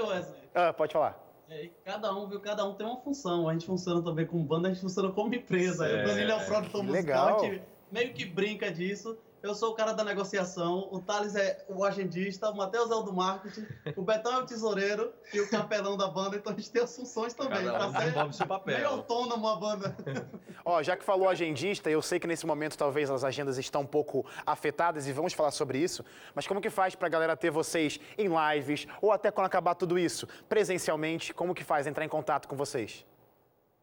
Ah, 0.54 0.72
pode 0.74 0.94
falar. 0.94 1.31
É, 1.52 1.70
cada 1.84 2.16
um, 2.16 2.30
viu? 2.30 2.40
Cada 2.40 2.66
um 2.66 2.74
tem 2.74 2.88
uma 2.88 2.96
função. 3.02 3.50
A 3.50 3.52
gente 3.52 3.66
funciona 3.66 4.02
também 4.02 4.26
como 4.26 4.42
banda, 4.42 4.70
a 4.70 4.72
gente 4.72 4.82
funciona 4.82 5.12
como 5.12 5.36
empresa. 5.36 5.86
É, 5.86 6.02
o 6.02 6.08
Danilo 6.08 6.32
é 6.32 6.36
o 6.36 6.46
produtor 6.46 6.82
musical, 6.82 7.42
a 7.42 7.44
gente 7.44 7.62
meio 7.92 8.14
que 8.14 8.24
brinca 8.24 8.72
disso. 8.72 9.18
Eu 9.44 9.56
sou 9.56 9.72
o 9.72 9.76
cara 9.76 9.92
da 9.94 10.04
negociação, 10.04 10.88
o 10.92 11.00
Thales 11.02 11.36
é 11.36 11.66
o 11.68 11.84
agendista, 11.84 12.50
o 12.50 12.56
Matheus 12.56 12.92
é 12.92 12.94
o 12.94 13.02
do 13.02 13.12
marketing, 13.12 13.66
o 13.96 14.04
Betão 14.04 14.34
é 14.34 14.38
o 14.38 14.46
tesoureiro 14.46 15.12
e 15.34 15.40
o 15.42 15.50
capelão 15.50 15.98
da 15.98 16.08
banda, 16.08 16.38
então 16.38 16.54
a 16.54 16.56
gente 16.56 16.70
tem 16.70 16.84
as 16.84 16.96
funções 16.96 17.34
também. 17.34 17.66
Cada 17.66 17.88
um 17.88 17.92
desenvolve 17.92 18.36
seu 18.36 18.46
papel. 18.46 18.78
Meio 18.78 18.90
autônomo 18.90 19.48
a 19.48 19.56
banda. 19.56 19.98
Ó, 20.64 20.84
já 20.84 20.96
que 20.96 21.04
falou 21.04 21.28
agendista, 21.28 21.90
eu 21.90 22.04
sei 22.04 22.20
que 22.20 22.28
nesse 22.28 22.46
momento 22.46 22.78
talvez 22.78 23.10
as 23.10 23.24
agendas 23.24 23.58
estão 23.58 23.82
um 23.82 23.86
pouco 23.86 24.24
afetadas 24.46 25.08
e 25.08 25.12
vamos 25.12 25.34
falar 25.34 25.52
sobre 25.52 25.80
isso, 25.80 26.06
mas 26.36 26.46
como 26.46 26.62
que 26.62 26.70
faz 26.70 26.94
pra 26.94 27.10
galera 27.10 27.36
ter 27.36 27.50
vocês 27.50 28.00
em 28.20 28.30
lives 28.30 28.86
ou 29.02 29.12
até 29.12 29.32
quando 29.32 29.48
acabar 29.48 29.74
tudo 29.74 29.98
isso, 29.98 30.28
presencialmente, 30.48 31.34
como 31.34 31.56
que 31.56 31.64
faz 31.64 31.88
entrar 31.88 32.06
em 32.06 32.10
contato 32.10 32.48
com 32.48 32.56
vocês? 32.56 33.04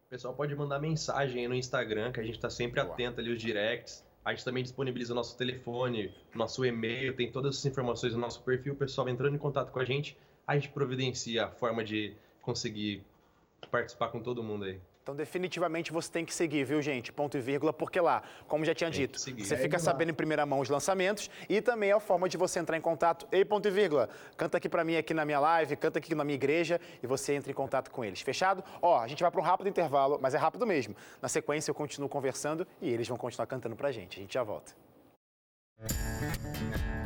O 0.05 0.09
pessoal 0.09 0.33
pode 0.33 0.55
mandar 0.55 0.79
mensagem 0.79 1.41
aí 1.41 1.47
no 1.47 1.53
Instagram, 1.53 2.13
que 2.13 2.19
a 2.19 2.23
gente 2.23 2.35
está 2.35 2.49
sempre 2.49 2.81
Boa. 2.81 2.93
atento 2.93 3.19
ali, 3.19 3.31
os 3.31 3.39
directs. 3.39 4.07
A 4.23 4.31
gente 4.31 4.43
também 4.43 4.63
disponibiliza 4.63 5.13
nosso 5.13 5.37
telefone, 5.37 6.13
nosso 6.35 6.63
e-mail, 6.65 7.15
tem 7.15 7.31
todas 7.31 7.55
essas 7.55 7.65
informações 7.65 8.13
no 8.13 8.19
nosso 8.19 8.41
perfil. 8.43 8.73
O 8.73 8.75
pessoal 8.75 9.07
entrando 9.07 9.35
em 9.35 9.39
contato 9.39 9.71
com 9.71 9.79
a 9.79 9.85
gente, 9.85 10.17
a 10.45 10.55
gente 10.55 10.69
providencia 10.69 11.45
a 11.45 11.49
forma 11.49 11.83
de 11.83 12.13
conseguir 12.41 13.03
participar 13.71 14.09
com 14.09 14.21
todo 14.21 14.43
mundo 14.43 14.65
aí. 14.65 14.79
Então, 15.09 15.15
definitivamente 15.15 15.91
você 15.91 16.11
tem 16.11 16.23
que 16.23 16.31
seguir, 16.31 16.63
viu, 16.63 16.79
gente? 16.83 17.11
Ponto 17.11 17.35
e 17.35 17.41
vírgula, 17.41 17.73
porque 17.73 17.99
lá, 17.99 18.21
como 18.47 18.63
já 18.63 18.75
tinha 18.75 18.91
tem 18.91 19.07
dito, 19.07 19.19
você 19.19 19.57
fica 19.57 19.77
é 19.77 19.79
sabendo 19.79 20.11
em 20.11 20.13
primeira 20.13 20.45
mão 20.45 20.59
os 20.59 20.69
lançamentos 20.69 21.31
e 21.49 21.63
também 21.63 21.89
é 21.89 21.93
a 21.93 21.99
forma 21.99 22.29
de 22.29 22.37
você 22.37 22.59
entrar 22.59 22.77
em 22.77 22.81
contato. 22.81 23.27
Ei, 23.31 23.43
ponto 23.43 23.67
e 23.67 23.71
vírgula, 23.71 24.07
canta 24.37 24.57
aqui 24.57 24.69
para 24.69 24.83
mim 24.83 24.97
aqui 24.97 25.11
na 25.11 25.25
minha 25.25 25.39
live, 25.39 25.75
canta 25.77 25.97
aqui 25.97 26.13
na 26.13 26.23
minha 26.23 26.35
igreja 26.35 26.79
e 27.01 27.07
você 27.07 27.33
entra 27.33 27.49
em 27.49 27.55
contato 27.55 27.89
com 27.89 28.05
eles. 28.05 28.21
Fechado? 28.21 28.63
Ó, 28.83 28.99
a 28.99 29.07
gente 29.07 29.23
vai 29.23 29.31
para 29.31 29.41
um 29.41 29.43
rápido 29.43 29.67
intervalo, 29.67 30.19
mas 30.21 30.35
é 30.35 30.37
rápido 30.37 30.67
mesmo. 30.67 30.95
Na 31.19 31.27
sequência 31.27 31.71
eu 31.71 31.75
continuo 31.75 32.07
conversando 32.07 32.67
e 32.79 32.87
eles 32.87 33.07
vão 33.07 33.17
continuar 33.17 33.47
cantando 33.47 33.75
pra 33.75 33.91
gente. 33.91 34.19
A 34.19 34.21
gente 34.21 34.35
já 34.35 34.43
volta. 34.43 34.73
Música 35.79 36.98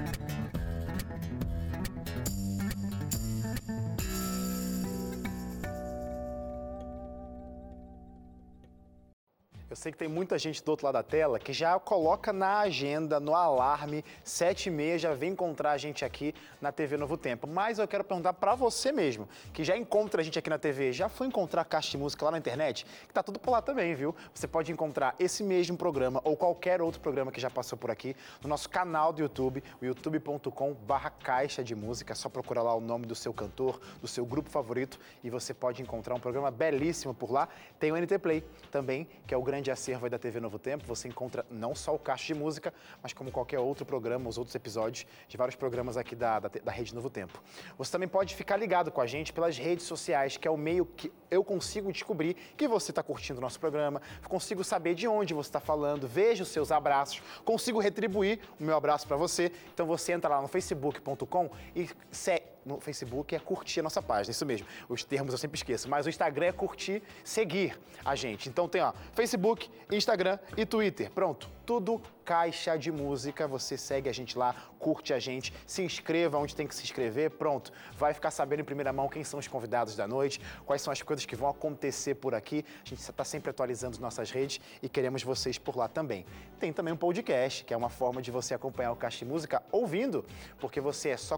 Eu 9.73 9.77
sei 9.77 9.91
que 9.91 9.97
tem 9.97 10.07
muita 10.07 10.37
gente 10.37 10.63
do 10.63 10.69
outro 10.69 10.85
lado 10.85 10.93
da 10.93 11.01
tela 11.01 11.39
que 11.39 11.51
já 11.51 11.79
coloca 11.79 12.31
na 12.31 12.59
agenda, 12.59 13.19
no 13.19 13.33
alarme, 13.33 14.05
sete 14.23 14.67
e 14.67 14.71
meia 14.71 14.99
já 14.99 15.15
vem 15.15 15.31
encontrar 15.31 15.71
a 15.71 15.79
gente 15.79 16.05
aqui 16.05 16.35
na 16.61 16.71
TV 16.71 16.95
Novo 16.95 17.17
Tempo. 17.17 17.47
Mas 17.47 17.79
eu 17.79 17.87
quero 17.87 18.03
perguntar 18.03 18.33
para 18.33 18.53
você 18.53 18.91
mesmo, 18.91 19.27
que 19.51 19.63
já 19.63 19.75
encontra 19.75 20.21
a 20.21 20.23
gente 20.23 20.37
aqui 20.37 20.47
na 20.47 20.59
TV, 20.59 20.93
já 20.93 21.09
foi 21.09 21.25
encontrar 21.25 21.65
caixa 21.65 21.89
de 21.89 21.97
música 21.97 22.23
lá 22.23 22.29
na 22.29 22.37
internet? 22.37 22.85
Que 23.07 23.11
tá 23.15 23.23
tudo 23.23 23.39
por 23.39 23.49
lá 23.49 23.63
também, 23.63 23.95
viu? 23.95 24.15
Você 24.31 24.47
pode 24.47 24.71
encontrar 24.71 25.15
esse 25.17 25.41
mesmo 25.41 25.75
programa 25.75 26.21
ou 26.23 26.37
qualquer 26.37 26.79
outro 26.79 27.01
programa 27.01 27.31
que 27.31 27.41
já 27.41 27.49
passou 27.49 27.75
por 27.75 27.89
aqui 27.89 28.15
no 28.43 28.49
nosso 28.49 28.69
canal 28.69 29.11
do 29.11 29.23
YouTube, 29.23 29.63
o 29.81 29.85
youtube.com 29.85 30.75
barra 30.85 31.09
caixa 31.09 31.63
de 31.63 31.73
música. 31.73 32.13
É 32.13 32.15
só 32.15 32.29
procurar 32.29 32.61
lá 32.61 32.75
o 32.75 32.79
nome 32.79 33.07
do 33.07 33.15
seu 33.15 33.33
cantor, 33.33 33.81
do 33.99 34.07
seu 34.07 34.23
grupo 34.23 34.51
favorito 34.51 34.99
e 35.23 35.31
você 35.31 35.51
pode 35.51 35.81
encontrar 35.81 36.13
um 36.13 36.19
programa 36.19 36.51
belíssimo 36.51 37.11
por 37.11 37.31
lá. 37.31 37.49
Tem 37.79 37.91
o 37.91 37.97
NT 37.97 38.19
Play 38.19 38.43
também, 38.69 39.07
que 39.25 39.33
é 39.33 39.37
o 39.37 39.41
grande 39.41 39.62
grande 39.63 39.71
acervo 39.71 40.09
da 40.09 40.19
TV 40.19 40.41
Novo 40.41 40.59
Tempo, 40.59 40.85
você 40.85 41.07
encontra 41.07 41.45
não 41.49 41.73
só 41.73 41.95
o 41.95 41.99
Caixa 41.99 42.33
de 42.33 42.35
Música, 42.35 42.73
mas 43.01 43.13
como 43.13 43.31
qualquer 43.31 43.59
outro 43.59 43.85
programa, 43.85 44.29
os 44.29 44.37
outros 44.37 44.53
episódios 44.53 45.07
de 45.25 45.37
vários 45.37 45.55
programas 45.55 45.95
aqui 45.95 46.15
da, 46.15 46.37
da, 46.37 46.49
da 46.49 46.71
Rede 46.71 46.93
Novo 46.93 47.09
Tempo. 47.09 47.41
Você 47.77 47.89
também 47.89 48.09
pode 48.09 48.35
ficar 48.35 48.57
ligado 48.57 48.91
com 48.91 48.99
a 48.99 49.07
gente 49.07 49.31
pelas 49.31 49.57
redes 49.57 49.85
sociais, 49.85 50.35
que 50.35 50.45
é 50.45 50.51
o 50.51 50.57
meio 50.57 50.85
que 50.85 51.09
eu 51.31 51.45
consigo 51.45 51.93
descobrir 51.93 52.35
que 52.57 52.67
você 52.67 52.91
está 52.91 53.01
curtindo 53.01 53.39
o 53.39 53.41
nosso 53.41 53.57
programa, 53.57 54.01
consigo 54.27 54.65
saber 54.65 54.95
de 54.95 55.07
onde 55.07 55.33
você 55.33 55.47
está 55.47 55.61
falando, 55.61 56.09
vejo 56.09 56.43
os 56.43 56.49
seus 56.49 56.69
abraços, 56.69 57.21
consigo 57.45 57.79
retribuir 57.79 58.41
o 58.59 58.63
meu 58.65 58.75
abraço 58.75 59.07
para 59.07 59.15
você. 59.15 59.49
Então 59.73 59.85
você 59.85 60.11
entra 60.11 60.29
lá 60.29 60.41
no 60.41 60.49
facebook.com 60.49 61.49
e 61.73 61.89
segue 62.11 62.52
no 62.65 62.79
Facebook 62.79 63.35
é 63.35 63.39
curtir 63.39 63.79
a 63.79 63.83
nossa 63.83 64.01
página, 64.01 64.31
isso 64.31 64.45
mesmo. 64.45 64.67
Os 64.87 65.03
termos 65.03 65.33
eu 65.33 65.37
sempre 65.37 65.57
esqueço, 65.57 65.89
mas 65.89 66.05
o 66.05 66.09
Instagram 66.09 66.47
é 66.47 66.51
curtir, 66.51 67.01
seguir 67.23 67.79
a 68.03 68.15
gente. 68.15 68.49
Então 68.49 68.67
tem, 68.67 68.81
ó, 68.81 68.93
Facebook, 69.13 69.69
Instagram 69.91 70.39
e 70.57 70.65
Twitter. 70.65 71.11
Pronto, 71.11 71.49
tudo 71.65 72.01
Caixa 72.23 72.77
de 72.77 72.91
Música. 72.91 73.47
Você 73.47 73.77
segue 73.77 74.09
a 74.09 74.13
gente 74.13 74.37
lá, 74.37 74.55
curte 74.79 75.13
a 75.13 75.19
gente, 75.19 75.53
se 75.65 75.83
inscreva 75.83 76.37
onde 76.37 76.55
tem 76.55 76.67
que 76.67 76.75
se 76.75 76.83
inscrever. 76.83 77.31
Pronto, 77.31 77.71
vai 77.97 78.13
ficar 78.13 78.31
sabendo 78.31 78.61
em 78.61 78.65
primeira 78.65 78.91
mão 78.91 79.07
quem 79.07 79.23
são 79.23 79.39
os 79.39 79.47
convidados 79.47 79.95
da 79.95 80.07
noite, 80.07 80.39
quais 80.65 80.81
são 80.81 80.91
as 80.91 81.01
coisas 81.01 81.25
que 81.25 81.35
vão 81.35 81.49
acontecer 81.49 82.15
por 82.15 82.33
aqui. 82.33 82.65
A 82.85 82.89
gente 82.89 82.99
está 82.99 83.23
sempre 83.23 83.49
atualizando 83.49 83.99
nossas 83.99 84.31
redes 84.31 84.59
e 84.81 84.89
queremos 84.89 85.23
vocês 85.23 85.57
por 85.57 85.75
lá 85.75 85.87
também. 85.87 86.25
Tem 86.59 86.71
também 86.71 86.93
um 86.93 86.97
podcast, 86.97 87.63
que 87.63 87.73
é 87.73 87.77
uma 87.77 87.89
forma 87.89 88.21
de 88.21 88.31
você 88.31 88.53
acompanhar 88.53 88.91
o 88.91 88.95
Caixa 88.95 89.19
de 89.19 89.25
Música 89.25 89.61
ouvindo, 89.71 90.25
porque 90.59 90.79
você 90.79 91.09
é 91.09 91.17
só 91.17 91.37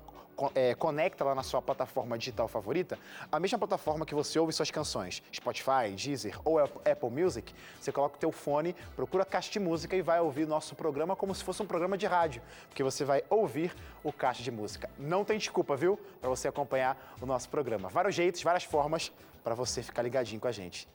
é, 0.53 0.73
conecta 0.75 1.23
lá 1.23 1.33
na 1.33 1.43
sua 1.43 1.61
plataforma 1.61 2.17
digital 2.17 2.47
favorita, 2.47 2.97
a 3.31 3.39
mesma 3.39 3.57
plataforma 3.57 4.05
que 4.05 4.13
você 4.13 4.37
ouve 4.39 4.53
suas 4.53 4.71
canções, 4.71 5.23
Spotify, 5.33 5.91
Deezer 5.95 6.39
ou 6.43 6.59
Apple 6.59 7.09
Music, 7.09 7.53
você 7.79 7.91
coloca 7.91 8.15
o 8.15 8.19
teu 8.19 8.31
fone, 8.31 8.75
procura 8.95 9.25
Caixa 9.25 9.51
de 9.51 9.59
Música 9.59 9.95
e 9.95 10.01
vai 10.01 10.19
ouvir 10.19 10.47
nosso 10.47 10.75
programa 10.75 11.15
como 11.15 11.33
se 11.33 11.43
fosse 11.43 11.61
um 11.61 11.65
programa 11.65 11.97
de 11.97 12.05
rádio, 12.05 12.41
porque 12.67 12.83
você 12.83 13.03
vai 13.03 13.23
ouvir 13.29 13.75
o 14.03 14.11
Caixa 14.11 14.43
de 14.43 14.51
Música. 14.51 14.89
Não 14.97 15.23
tem 15.23 15.37
desculpa, 15.37 15.75
viu, 15.75 15.99
para 16.19 16.29
você 16.29 16.47
acompanhar 16.47 17.15
o 17.21 17.25
nosso 17.25 17.49
programa. 17.49 17.89
Vários 17.89 18.15
jeitos, 18.15 18.41
várias 18.43 18.63
formas 18.63 19.11
para 19.43 19.53
você 19.55 19.81
ficar 19.83 20.01
ligadinho 20.01 20.41
com 20.41 20.47
a 20.47 20.51
gente. 20.51 20.87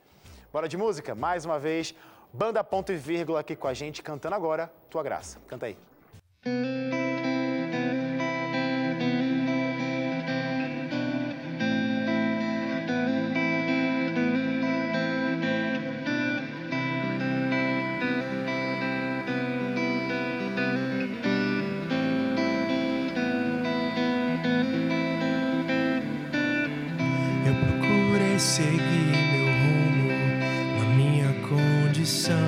Bora 0.51 0.67
de 0.67 0.77
música? 0.77 1.15
Mais 1.15 1.45
uma 1.45 1.57
vez, 1.57 1.95
banda 2.33 2.63
ponto 2.63 2.91
e 2.91 2.97
vírgula 2.97 3.39
aqui 3.39 3.55
com 3.55 3.67
a 3.67 3.73
gente, 3.73 4.01
cantando 4.01 4.35
agora 4.35 4.71
Tua 4.89 5.01
Graça. 5.01 5.39
Canta 5.47 5.67
aí. 5.67 5.77
Agora 6.43 7.40
so 32.11 32.40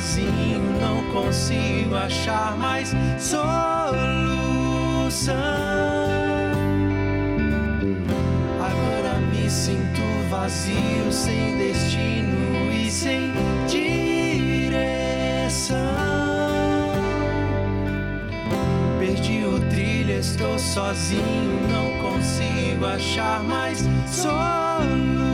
sozinho, 0.00 0.80
não 0.80 1.04
consigo 1.12 1.94
achar 1.94 2.56
mais 2.56 2.94
solução. 3.18 3.44
Agora 8.58 9.18
me 9.30 9.50
sinto 9.50 10.00
vazio, 10.30 11.12
sem 11.12 11.58
destino 11.58 12.72
e 12.72 12.90
sem 12.90 13.30
direção. 13.68 14.96
Perdi 18.98 19.44
o 19.44 19.60
trilho, 19.68 20.14
estou 20.18 20.58
sozinho, 20.58 21.60
não 21.68 21.90
consigo 22.10 22.86
achar 22.86 23.42
mais 23.42 23.80
solução. 24.06 25.29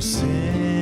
Mesmo 0.00 0.79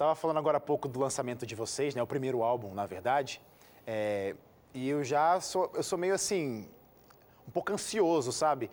Gente, 0.00 0.04
eu 0.04 0.06
tava 0.06 0.14
falando 0.14 0.38
agora 0.38 0.56
há 0.56 0.60
pouco 0.60 0.88
do 0.88 0.98
lançamento 0.98 1.46
de 1.46 1.54
vocês, 1.54 1.94
né? 1.94 2.02
O 2.02 2.06
primeiro 2.06 2.42
álbum, 2.42 2.72
na 2.72 2.86
verdade. 2.86 3.38
É, 3.86 4.34
e 4.72 4.88
eu 4.88 5.04
já 5.04 5.38
sou, 5.40 5.70
eu 5.74 5.82
sou 5.82 5.98
meio 5.98 6.14
assim, 6.14 6.66
um 7.46 7.50
pouco 7.50 7.70
ansioso, 7.70 8.32
sabe? 8.32 8.70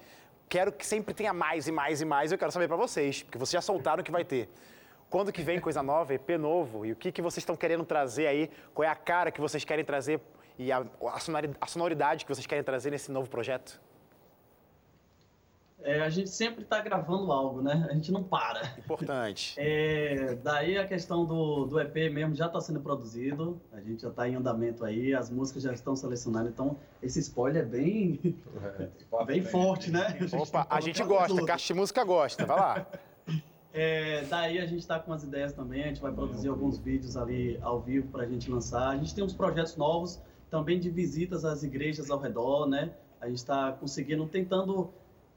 Quero 0.47 0.71
que 0.71 0.85
sempre 0.85 1.13
tenha 1.13 1.33
mais 1.33 1.67
e 1.67 1.71
mais 1.71 1.99
e 1.99 2.05
mais. 2.05 2.31
Eu 2.31 2.37
quero 2.37 2.51
saber 2.51 2.69
pra 2.69 2.77
vocês, 2.77 3.23
porque 3.23 3.37
vocês 3.37 3.51
já 3.51 3.61
soltaram 3.61 4.03
que 4.03 4.11
vai 4.11 4.23
ter. 4.23 4.47
Quando 5.09 5.33
que 5.33 5.41
vem 5.41 5.59
coisa 5.59 5.83
nova, 5.83 6.13
EP 6.13 6.29
novo? 6.39 6.85
E 6.85 6.93
o 6.93 6.95
que, 6.95 7.11
que 7.11 7.21
vocês 7.21 7.41
estão 7.41 7.57
querendo 7.57 7.83
trazer 7.83 8.27
aí? 8.27 8.49
Qual 8.73 8.85
é 8.85 8.89
a 8.89 8.95
cara 8.95 9.29
que 9.29 9.41
vocês 9.41 9.65
querem 9.65 9.83
trazer 9.83 10.21
e 10.57 10.71
a, 10.71 10.85
a 11.61 11.67
sonoridade 11.67 12.23
que 12.23 12.33
vocês 12.33 12.47
querem 12.47 12.63
trazer 12.63 12.91
nesse 12.91 13.11
novo 13.11 13.29
projeto? 13.29 13.81
É, 15.83 16.01
a 16.01 16.09
gente 16.09 16.29
sempre 16.29 16.63
está 16.63 16.81
gravando 16.81 17.31
algo, 17.31 17.61
né? 17.61 17.87
A 17.89 17.93
gente 17.93 18.11
não 18.11 18.23
para. 18.23 18.73
Importante. 18.77 19.53
É, 19.57 20.35
daí 20.43 20.77
a 20.77 20.87
questão 20.87 21.23
do, 21.23 21.65
do 21.65 21.79
EP 21.79 22.11
mesmo 22.11 22.33
já 22.33 22.47
está 22.47 22.59
sendo 22.59 22.81
produzido, 22.81 23.61
a 23.71 23.79
gente 23.79 24.01
já 24.01 24.09
está 24.09 24.27
em 24.27 24.35
andamento 24.35 24.83
aí, 24.83 25.13
as 25.13 25.29
músicas 25.29 25.63
já 25.63 25.71
estão 25.71 25.95
selecionadas, 25.95 26.51
então 26.51 26.77
esse 27.01 27.19
spoiler 27.19 27.63
é 27.63 27.65
bem, 27.65 28.35
bem 29.25 29.43
forte, 29.43 29.91
né? 29.91 30.17
Opa, 30.33 30.65
tá 30.65 30.75
a 30.75 30.81
gente 30.81 31.03
gosta. 31.03 31.45
Caixa 31.45 31.73
de 31.73 31.79
Música 31.79 32.03
gosta, 32.03 32.45
vai 32.45 32.57
lá. 32.57 32.87
É, 33.73 34.23
daí 34.23 34.57
a 34.57 34.65
gente 34.65 34.79
está 34.79 34.99
com 34.99 35.13
as 35.13 35.23
ideias 35.23 35.53
também, 35.53 35.83
a 35.83 35.87
gente 35.87 36.01
vai 36.01 36.11
produzir 36.11 36.47
alguns 36.47 36.79
vídeos 36.79 37.15
ali 37.15 37.59
ao 37.61 37.79
vivo 37.79 38.07
para 38.07 38.23
a 38.23 38.27
gente 38.27 38.49
lançar. 38.49 38.89
A 38.89 38.97
gente 38.97 39.13
tem 39.13 39.23
uns 39.23 39.33
projetos 39.33 39.75
novos 39.77 40.19
também 40.49 40.79
de 40.79 40.89
visitas 40.89 41.45
às 41.45 41.61
igrejas 41.61 42.09
ao 42.09 42.17
redor, 42.17 42.65
né? 42.65 42.91
A 43.21 43.27
gente 43.27 43.37
está 43.37 43.71
conseguindo, 43.73 44.25
tentando 44.25 44.91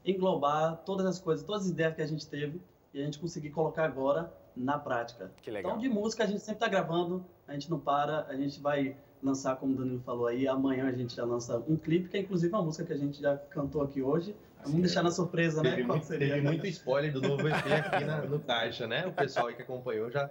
englobar 0.05 0.77
todas 0.85 1.05
as 1.05 1.19
coisas, 1.19 1.45
todas 1.45 1.63
as 1.63 1.69
ideias 1.69 1.95
que 1.95 2.01
a 2.01 2.05
gente 2.07 2.27
teve 2.27 2.61
e 2.93 3.01
a 3.01 3.05
gente 3.05 3.19
conseguir 3.19 3.49
colocar 3.51 3.85
agora 3.85 4.31
na 4.55 4.77
prática. 4.77 5.31
Que 5.41 5.49
legal. 5.49 5.71
Então, 5.71 5.81
de 5.81 5.89
música 5.89 6.23
a 6.23 6.27
gente 6.27 6.39
sempre 6.39 6.55
está 6.55 6.67
gravando, 6.67 7.23
a 7.47 7.53
gente 7.53 7.69
não 7.69 7.79
para, 7.79 8.25
a 8.27 8.35
gente 8.35 8.59
vai 8.59 8.95
lançar, 9.23 9.55
como 9.55 9.73
o 9.73 9.77
Danilo 9.77 10.01
falou 10.01 10.27
aí, 10.27 10.47
amanhã 10.47 10.87
a 10.87 10.91
gente 10.91 11.15
já 11.15 11.23
lança 11.23 11.57
um 11.67 11.77
clipe, 11.77 12.09
que 12.09 12.17
é 12.17 12.21
inclusive 12.21 12.51
uma 12.53 12.63
música 12.63 12.83
que 12.85 12.91
a 12.93 12.97
gente 12.97 13.21
já 13.21 13.37
cantou 13.37 13.81
aqui 13.83 14.01
hoje. 14.01 14.35
Vamos 14.63 14.81
deixar 14.81 15.01
na 15.03 15.09
surpresa, 15.11 15.63
né? 15.63 15.71
Teve, 15.71 15.83
Qual 15.83 15.97
muito, 15.97 16.07
seria? 16.07 16.33
teve 16.35 16.41
muito 16.47 16.67
spoiler 16.67 17.11
do 17.13 17.21
novo 17.21 17.47
EP 17.47 17.53
aqui 17.55 18.03
na- 18.03 18.21
no 18.25 18.39
caixa, 18.39 18.87
né? 18.87 19.07
O 19.07 19.11
pessoal 19.13 19.47
aí 19.47 19.55
que 19.55 19.61
acompanhou 19.61 20.11
já 20.11 20.29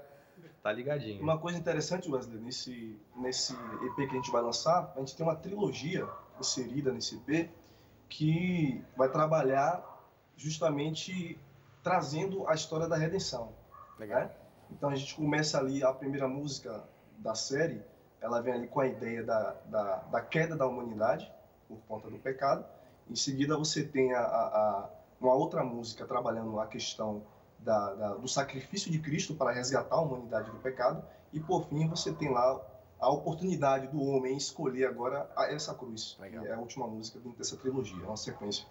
tá 0.63 0.71
ligadinho. 0.73 1.21
Uma 1.23 1.39
coisa 1.39 1.59
interessante, 1.59 2.09
Wesley, 2.11 2.39
nesse, 2.41 2.97
nesse 3.17 3.53
EP 3.55 3.97
que 3.97 4.03
a 4.13 4.15
gente 4.21 4.31
vai 4.31 4.43
lançar, 4.43 4.93
a 4.95 4.99
gente 5.01 5.17
tem 5.17 5.25
uma 5.27 5.35
trilogia 5.35 6.07
inserida 6.39 6.93
nesse 6.93 7.17
EP 7.17 7.49
que 8.11 8.85
vai 8.97 9.09
trabalhar 9.09 9.83
justamente 10.37 11.39
trazendo 11.83 12.47
a 12.49 12.55
história 12.55 12.87
da 12.89 12.97
redenção. 12.97 13.53
Legal. 13.99 14.21
né? 14.23 14.31
Então 14.71 14.91
a 14.91 14.95
gente 14.97 15.15
começa 15.15 15.59
ali, 15.59 15.83
a 15.83 15.93
primeira 15.93 16.29
música 16.29 16.85
da 17.19 17.35
série, 17.35 17.83
ela 18.21 18.41
vem 18.41 18.53
ali 18.53 18.67
com 18.69 18.81
a 18.81 18.87
ideia 18.87 19.23
da, 19.23 19.55
da, 19.67 19.97
da 20.11 20.21
queda 20.21 20.57
da 20.57 20.67
humanidade 20.67 21.31
por 21.69 21.79
conta 21.89 22.11
do 22.11 22.19
pecado. 22.19 22.65
Em 23.09 23.17
seguida 23.17 23.57
você 23.57 23.83
tem 23.83 24.13
a, 24.13 24.21
a, 24.21 24.47
a- 24.59 24.89
uma 25.21 25.35
outra 25.35 25.63
música 25.63 26.07
trabalhando 26.07 26.59
a 26.61 26.67
questão 26.67 27.23
da, 27.59 27.95
da- 27.95 28.15
do 28.15 28.27
sacrifício 28.29 28.91
de 28.91 28.99
Cristo 28.99 29.35
para 29.35 29.51
resgatar 29.53 29.97
a 29.97 30.01
humanidade 30.01 30.51
do 30.51 30.59
pecado. 30.59 31.03
E 31.33 31.39
por 31.41 31.65
fim 31.69 31.87
você 31.89 32.13
tem 32.13 32.31
lá 32.31 32.59
a 33.01 33.11
oportunidade 33.11 33.87
do 33.89 34.01
homem 34.03 34.37
escolher 34.37 34.85
agora 34.87 35.29
a- 35.37 35.47
essa 35.53 35.75
cruz. 35.75 36.17
Legal. 36.21 36.45
É 36.45 36.53
a 36.53 36.59
última 36.59 36.87
música 36.87 37.19
dessa 37.37 37.57
trilogia, 37.57 37.97
é 38.03 38.07
uma 38.07 38.17
sequência. 38.17 38.67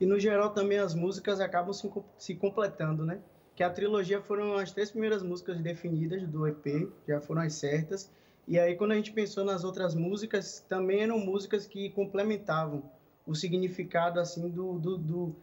E 0.00 0.06
no 0.06 0.18
geral 0.18 0.50
também 0.50 0.78
as 0.78 0.94
músicas 0.94 1.38
acabam 1.40 1.72
se, 1.72 1.90
se 2.18 2.34
completando, 2.34 3.04
né? 3.04 3.20
Que 3.54 3.62
a 3.62 3.70
trilogia 3.70 4.20
foram 4.20 4.54
as 4.56 4.72
três 4.72 4.90
primeiras 4.90 5.22
músicas 5.22 5.60
definidas 5.60 6.26
do 6.26 6.46
EP, 6.48 6.88
já 7.06 7.20
foram 7.20 7.42
as 7.42 7.54
certas. 7.54 8.10
E 8.48 8.58
aí 8.58 8.74
quando 8.74 8.92
a 8.92 8.96
gente 8.96 9.12
pensou 9.12 9.44
nas 9.44 9.62
outras 9.64 9.94
músicas, 9.94 10.64
também 10.68 11.02
eram 11.02 11.18
músicas 11.18 11.66
que 11.66 11.90
complementavam 11.90 12.82
o 13.26 13.34
significado 13.34 14.18
assim 14.18 14.48
do, 14.50 14.78
do, 14.78 14.98
do, 14.98 15.36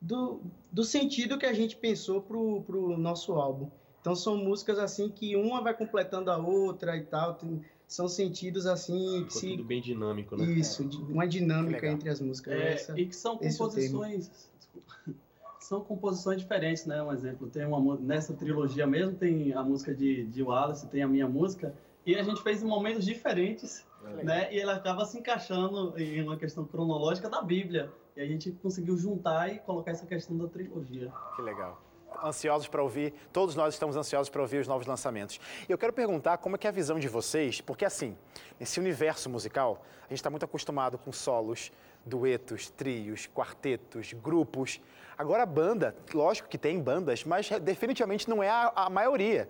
do, 0.00 0.40
do 0.70 0.84
sentido 0.84 1.38
que 1.38 1.46
a 1.46 1.52
gente 1.52 1.76
pensou 1.76 2.20
pro, 2.20 2.62
pro 2.62 2.96
nosso 2.98 3.32
álbum. 3.34 3.70
Então 4.00 4.16
são 4.16 4.36
músicas 4.36 4.78
assim 4.78 5.08
que 5.08 5.36
uma 5.36 5.62
vai 5.62 5.72
completando 5.74 6.30
a 6.30 6.36
outra 6.36 6.96
e 6.96 7.02
tal, 7.04 7.34
tem- 7.34 7.62
são 7.92 8.08
sentidos 8.08 8.66
assim 8.66 9.24
que 9.26 9.34
se 9.34 9.50
tudo 9.50 9.64
bem 9.64 9.80
dinâmico, 9.80 10.34
né? 10.36 10.44
isso, 10.46 10.82
de- 10.84 10.96
uma 11.12 11.26
dinâmica 11.28 11.86
entre 11.86 12.08
as 12.08 12.20
músicas. 12.20 12.54
É, 12.54 12.72
Essa- 12.72 12.98
e 12.98 13.06
que 13.06 13.14
são 13.14 13.34
é 13.40 13.48
composições. 13.50 14.30
desculpa. 14.58 14.92
são 15.60 15.80
composições 15.82 16.38
diferentes, 16.40 16.86
né? 16.86 17.02
Um 17.02 17.12
exemplo, 17.12 17.48
tem 17.48 17.64
uma 17.66 17.96
nessa 17.96 18.32
trilogia 18.34 18.86
mesmo, 18.86 19.14
tem 19.14 19.52
a 19.52 19.62
música 19.62 19.94
de, 19.94 20.24
de 20.24 20.42
Wallace, 20.42 20.86
tem 20.88 21.02
a 21.02 21.08
minha 21.08 21.28
música, 21.28 21.74
e 22.06 22.14
a 22.16 22.22
gente 22.22 22.42
fez 22.42 22.62
em 22.62 22.66
momentos 22.66 23.04
diferentes, 23.04 23.84
legal. 24.02 24.24
né? 24.24 24.52
E 24.54 24.58
ela 24.58 24.74
acaba 24.74 25.04
se 25.04 25.18
encaixando 25.18 25.92
em 25.98 26.22
uma 26.22 26.36
questão 26.36 26.64
cronológica 26.64 27.28
da 27.28 27.42
Bíblia. 27.42 27.90
E 28.16 28.20
a 28.20 28.26
gente 28.26 28.50
conseguiu 28.52 28.96
juntar 28.96 29.54
e 29.54 29.58
colocar 29.60 29.90
essa 29.92 30.04
questão 30.06 30.36
da 30.36 30.46
trilogia. 30.48 31.12
Que 31.36 31.42
legal. 31.42 31.80
Ansiosos 32.24 32.68
para 32.68 32.82
ouvir, 32.82 33.12
todos 33.32 33.54
nós 33.54 33.74
estamos 33.74 33.96
ansiosos 33.96 34.28
para 34.28 34.40
ouvir 34.40 34.58
os 34.58 34.68
novos 34.68 34.86
lançamentos. 34.86 35.40
E 35.68 35.72
eu 35.72 35.78
quero 35.78 35.92
perguntar 35.92 36.38
como 36.38 36.56
é 36.56 36.58
que 36.58 36.66
é 36.66 36.70
a 36.70 36.72
visão 36.72 36.98
de 36.98 37.08
vocês, 37.08 37.60
porque 37.60 37.84
assim, 37.84 38.16
nesse 38.58 38.80
universo 38.80 39.28
musical, 39.30 39.84
a 40.00 40.08
gente 40.08 40.18
está 40.18 40.30
muito 40.30 40.44
acostumado 40.44 40.98
com 40.98 41.12
solos, 41.12 41.70
duetos, 42.04 42.70
trios, 42.70 43.26
quartetos, 43.26 44.12
grupos. 44.12 44.80
Agora 45.16 45.44
a 45.44 45.46
banda, 45.46 45.94
lógico 46.12 46.48
que 46.48 46.58
tem 46.58 46.80
bandas, 46.80 47.24
mas 47.24 47.48
definitivamente 47.60 48.28
não 48.28 48.42
é 48.42 48.48
a, 48.48 48.72
a 48.74 48.90
maioria. 48.90 49.48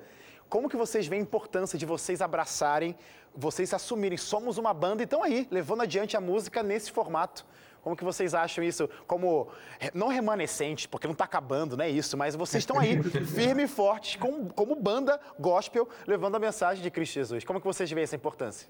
Como 0.48 0.68
que 0.68 0.76
vocês 0.76 1.06
veem 1.06 1.20
a 1.20 1.22
importância 1.22 1.78
de 1.78 1.86
vocês 1.86 2.20
abraçarem, 2.20 2.94
vocês 3.34 3.72
assumirem, 3.72 4.18
somos 4.18 4.58
uma 4.58 4.74
banda 4.74 5.02
e 5.02 5.04
estão 5.04 5.22
aí, 5.22 5.48
levando 5.50 5.80
adiante 5.80 6.16
a 6.16 6.20
música 6.20 6.62
nesse 6.62 6.92
formato? 6.92 7.46
Como 7.82 7.96
que 7.96 8.04
vocês 8.04 8.32
acham 8.32 8.62
isso? 8.62 8.88
Como, 9.06 9.48
não 9.92 10.06
remanescente, 10.06 10.88
porque 10.88 11.06
não 11.06 11.12
está 11.12 11.24
acabando, 11.24 11.76
não 11.76 11.84
é 11.84 11.90
isso, 11.90 12.16
mas 12.16 12.36
vocês 12.36 12.62
estão 12.62 12.78
aí, 12.78 13.02
firmes 13.26 13.70
e 13.70 13.74
fortes, 13.74 14.16
como, 14.16 14.52
como 14.54 14.76
banda 14.76 15.20
gospel, 15.38 15.88
levando 16.06 16.36
a 16.36 16.38
mensagem 16.38 16.82
de 16.82 16.90
Cristo 16.90 17.14
Jesus. 17.14 17.44
Como 17.44 17.60
que 17.60 17.66
vocês 17.66 17.90
veem 17.90 18.04
essa 18.04 18.14
importância? 18.14 18.68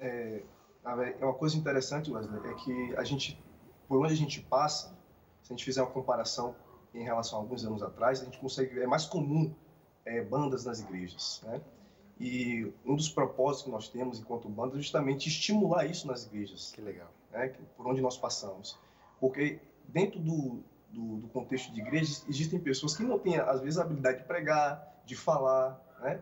É, 0.00 0.42
é 0.84 1.24
uma 1.24 1.34
coisa 1.34 1.56
interessante, 1.56 2.10
Wesley, 2.10 2.50
é 2.50 2.54
que 2.54 2.96
a 2.96 3.04
gente, 3.04 3.40
por 3.86 4.04
onde 4.04 4.12
a 4.12 4.16
gente 4.16 4.40
passa, 4.40 4.88
se 5.40 5.52
a 5.52 5.56
gente 5.56 5.64
fizer 5.64 5.80
uma 5.80 5.90
comparação 5.90 6.56
em 6.92 7.04
relação 7.04 7.38
a 7.38 7.42
alguns 7.42 7.64
anos 7.64 7.80
atrás, 7.82 8.20
a 8.20 8.24
gente 8.24 8.38
consegue, 8.38 8.80
é 8.80 8.86
mais 8.86 9.04
comum 9.06 9.54
é, 10.04 10.20
bandas 10.20 10.64
nas 10.64 10.80
igrejas, 10.80 11.42
né? 11.44 11.60
E 12.18 12.70
um 12.84 12.96
dos 12.96 13.08
propósitos 13.08 13.64
que 13.64 13.70
nós 13.70 13.88
temos 13.88 14.18
enquanto 14.18 14.48
banda 14.48 14.74
é 14.74 14.78
justamente 14.78 15.28
estimular 15.28 15.86
isso 15.86 16.06
nas 16.06 16.26
igrejas. 16.26 16.70
Que 16.72 16.80
legal. 16.82 17.08
Né, 17.30 17.54
por 17.76 17.86
onde 17.86 18.00
nós 18.00 18.18
passamos. 18.18 18.78
Porque 19.20 19.60
dentro 19.88 20.18
do, 20.18 20.62
do, 20.90 21.16
do, 21.18 21.28
contexto 21.28 21.72
de 21.72 21.80
igrejas, 21.80 22.24
existem 22.28 22.58
pessoas 22.58 22.96
que 22.96 23.02
não 23.02 23.18
têm, 23.18 23.38
às 23.38 23.60
vezes, 23.60 23.78
a 23.78 23.82
habilidade 23.82 24.18
de 24.18 24.24
pregar, 24.24 25.02
de 25.04 25.14
falar, 25.14 25.80
né? 26.00 26.20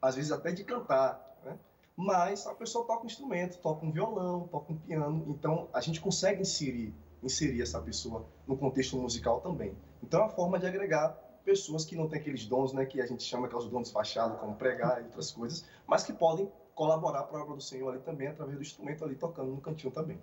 às 0.00 0.16
vezes 0.16 0.32
até 0.32 0.50
de 0.52 0.64
cantar. 0.64 1.38
Né? 1.44 1.56
Mas 1.96 2.46
a 2.46 2.54
pessoa 2.54 2.84
toca 2.84 3.04
um 3.04 3.06
instrumento, 3.06 3.58
toca 3.58 3.84
um 3.84 3.92
violão, 3.92 4.48
toca 4.48 4.72
um 4.72 4.76
piano. 4.76 5.24
Então, 5.28 5.68
a 5.72 5.80
gente 5.80 6.00
consegue 6.00 6.42
inserir, 6.42 6.94
inserir 7.22 7.62
essa 7.62 7.80
pessoa 7.80 8.26
no 8.46 8.56
contexto 8.56 8.96
musical 8.96 9.40
também. 9.40 9.76
Então, 10.02 10.20
é 10.20 10.22
uma 10.24 10.30
forma 10.30 10.58
de 10.58 10.66
agregar 10.66 11.16
pessoas 11.44 11.84
que 11.84 11.96
não 11.96 12.08
têm 12.08 12.20
aqueles 12.20 12.46
dons, 12.46 12.72
né, 12.72 12.84
que 12.84 13.00
a 13.00 13.06
gente 13.06 13.22
chama 13.22 13.48
que 13.48 13.54
é 13.54 13.58
os 13.58 13.68
dons 13.68 13.90
fachados, 13.90 14.38
como 14.38 14.54
pregar 14.54 15.00
e 15.00 15.04
outras 15.04 15.30
coisas, 15.30 15.64
mas 15.86 16.02
que 16.02 16.12
podem 16.12 16.50
colaborar 16.74 17.24
para 17.24 17.38
a 17.38 17.42
obra 17.42 17.56
do 17.56 17.62
Senhor 17.62 17.90
ali 17.90 18.00
também, 18.00 18.28
através 18.28 18.56
do 18.56 18.62
instrumento 18.62 19.04
ali 19.04 19.14
tocando 19.14 19.50
no 19.50 19.60
cantinho 19.60 19.92
também. 19.92 20.18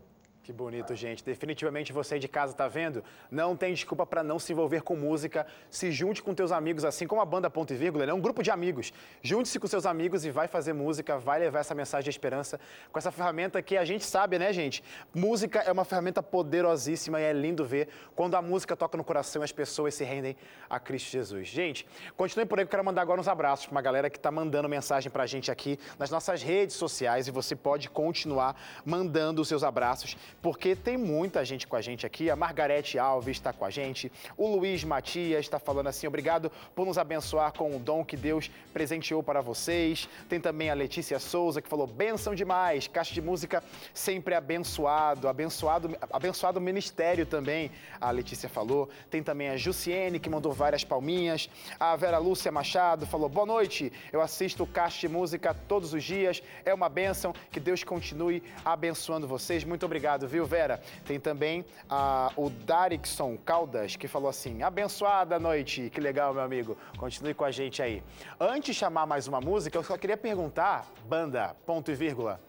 Que 0.48 0.54
bonito, 0.54 0.96
gente. 0.96 1.26
Definitivamente 1.26 1.92
você 1.92 2.18
de 2.18 2.26
casa 2.26 2.54
está 2.54 2.70
vendo? 2.70 3.04
Não 3.30 3.54
tem 3.54 3.74
desculpa 3.74 4.06
para 4.06 4.24
não 4.24 4.40
se 4.40 4.54
envolver 4.54 4.82
com 4.82 4.96
música. 4.96 5.46
Se 5.70 5.92
junte 5.92 6.24
com 6.24 6.34
teus 6.34 6.54
amigos, 6.54 6.86
assim 6.86 7.06
como 7.06 7.20
a 7.20 7.26
banda 7.26 7.50
Ponto 7.50 7.74
e 7.74 7.76
Vírgula, 7.76 8.06
é 8.06 8.14
um 8.14 8.22
grupo 8.22 8.42
de 8.42 8.50
amigos. 8.50 8.94
Junte-se 9.22 9.60
com 9.60 9.68
seus 9.68 9.86
amigos 9.86 10.24
e 10.24 10.32
vai 10.32 10.48
fazer 10.48 10.72
música, 10.72 11.18
vai 11.18 11.38
levar 11.38 11.60
essa 11.60 11.76
mensagem 11.76 12.06
de 12.06 12.12
esperança 12.12 12.62
com 12.94 12.98
essa 12.98 13.12
ferramenta 13.12 13.62
que 13.62 13.76
a 13.76 13.84
gente 13.84 14.06
sabe, 14.06 14.40
né, 14.40 14.54
gente? 14.54 14.82
Música 15.14 15.60
é 15.60 15.70
uma 15.70 15.84
ferramenta 15.84 16.24
poderosíssima 16.24 17.20
e 17.20 17.26
é 17.26 17.34
lindo 17.34 17.66
ver 17.66 17.90
quando 18.16 18.36
a 18.36 18.42
música 18.42 18.74
toca 18.74 18.98
no 18.98 19.04
coração 19.04 19.42
e 19.42 19.44
as 19.44 19.52
pessoas 19.52 19.96
se 19.96 20.06
rendem 20.06 20.38
a 20.70 20.80
Cristo 20.80 21.12
Jesus. 21.12 21.50
Gente, 21.50 21.86
continue 22.16 22.46
por 22.46 22.58
aí, 22.58 22.64
eu 22.64 22.70
quero 22.70 22.86
mandar 22.86 23.02
agora 23.02 23.20
uns 23.20 23.28
abraços 23.28 23.66
para 23.66 23.74
uma 23.74 23.82
galera 23.82 24.10
que 24.10 24.18
está 24.18 24.32
mandando 24.32 24.70
mensagem 24.70 25.12
para 25.12 25.24
a 25.24 25.28
gente 25.28 25.52
aqui 25.52 25.78
nas 26.00 26.10
nossas 26.10 26.42
redes 26.42 26.78
sociais 26.78 27.28
e 27.28 27.32
você 27.32 27.54
pode 27.54 27.90
continuar 27.90 28.56
mandando 28.86 29.42
os 29.42 29.50
seus 29.50 29.62
abraços 29.62 30.16
porque 30.42 30.76
tem 30.76 30.98
muita 30.98 31.44
gente 31.44 31.68
com 31.68 31.76
a 31.76 31.82
gente 31.82 32.06
aqui. 32.06 32.30
A 32.30 32.36
Margarete 32.36 32.98
Alves 33.00 33.38
está 33.38 33.52
com 33.52 33.66
a 33.66 33.70
gente, 33.70 34.12
o 34.38 34.48
Luiz 34.48 34.84
Matias 34.84 35.42
está 35.42 35.60
falando 35.60 35.88
assim: 35.88 36.08
obrigado 36.08 36.52
por 36.76 36.86
nos 36.86 36.98
abençoar 36.98 37.54
com 37.54 37.76
o 37.76 37.80
dom 37.80 38.04
que 38.04 38.18
Deus 38.18 38.50
presenteou 38.74 39.24
para 39.24 39.42
vocês. 39.42 40.08
Tem 40.30 40.40
também 40.40 40.70
a 40.70 40.74
Letícia 40.74 41.20
Souza 41.20 41.62
que 41.62 41.70
falou: 41.70 41.88
benção 41.88 42.36
demais, 42.36 42.88
caixa 42.88 43.14
de 43.14 43.22
música 43.22 43.64
sempre 43.94 44.34
abençoado, 44.36 45.28
abençoado, 45.28 45.98
abençoado 46.12 46.62
ministério 46.62 47.26
também. 47.26 47.72
A 48.00 48.12
Letícia 48.12 48.50
falou. 48.50 48.90
Tem 49.10 49.24
também 49.24 49.50
a 49.50 49.58
Jussiene 49.58 50.20
que 50.20 50.30
mandou 50.30 50.52
várias 50.52 50.84
palminhas. 50.84 51.50
A 51.80 51.96
Vera 51.96 52.18
Lúcia 52.18 52.52
Machado 52.52 53.06
falou: 53.06 53.30
boa 53.30 53.46
noite, 53.46 53.92
eu 54.12 54.22
assisto 54.22 54.66
caixa 54.66 55.00
de 55.00 55.08
música 55.08 55.54
todos 55.54 55.94
os 55.94 56.04
dias, 56.04 56.42
é 56.66 56.74
uma 56.74 56.90
benção, 56.90 57.34
que 57.52 57.60
Deus 57.60 57.84
continue 57.84 58.44
abençoando 58.64 59.28
vocês. 59.28 59.64
Muito 59.64 59.86
obrigado 59.86 60.27
viu, 60.28 60.46
Vera? 60.46 60.82
Tem 61.06 61.20
também 61.20 61.66
a, 61.90 62.32
o 62.36 62.50
Darikson 62.50 63.38
Caldas, 63.38 63.96
que 63.96 64.08
falou 64.08 64.30
assim: 64.30 64.62
abençoada 64.62 65.40
noite. 65.40 65.90
Que 65.90 66.02
legal, 66.02 66.34
meu 66.34 66.44
amigo. 66.44 66.78
Continue 66.98 67.34
com 67.34 67.46
a 67.46 67.52
gente 67.52 67.82
aí. 67.82 68.04
Antes 68.40 68.68
de 68.68 68.74
chamar 68.74 69.06
mais 69.06 69.28
uma 69.28 69.42
música, 69.42 69.78
eu 69.78 69.84
só 69.84 69.98
queria 69.98 70.18
perguntar, 70.18 70.86
banda, 71.08 71.56
ponto 71.66 71.90
e 71.90 71.96
vírgula, 71.96 72.40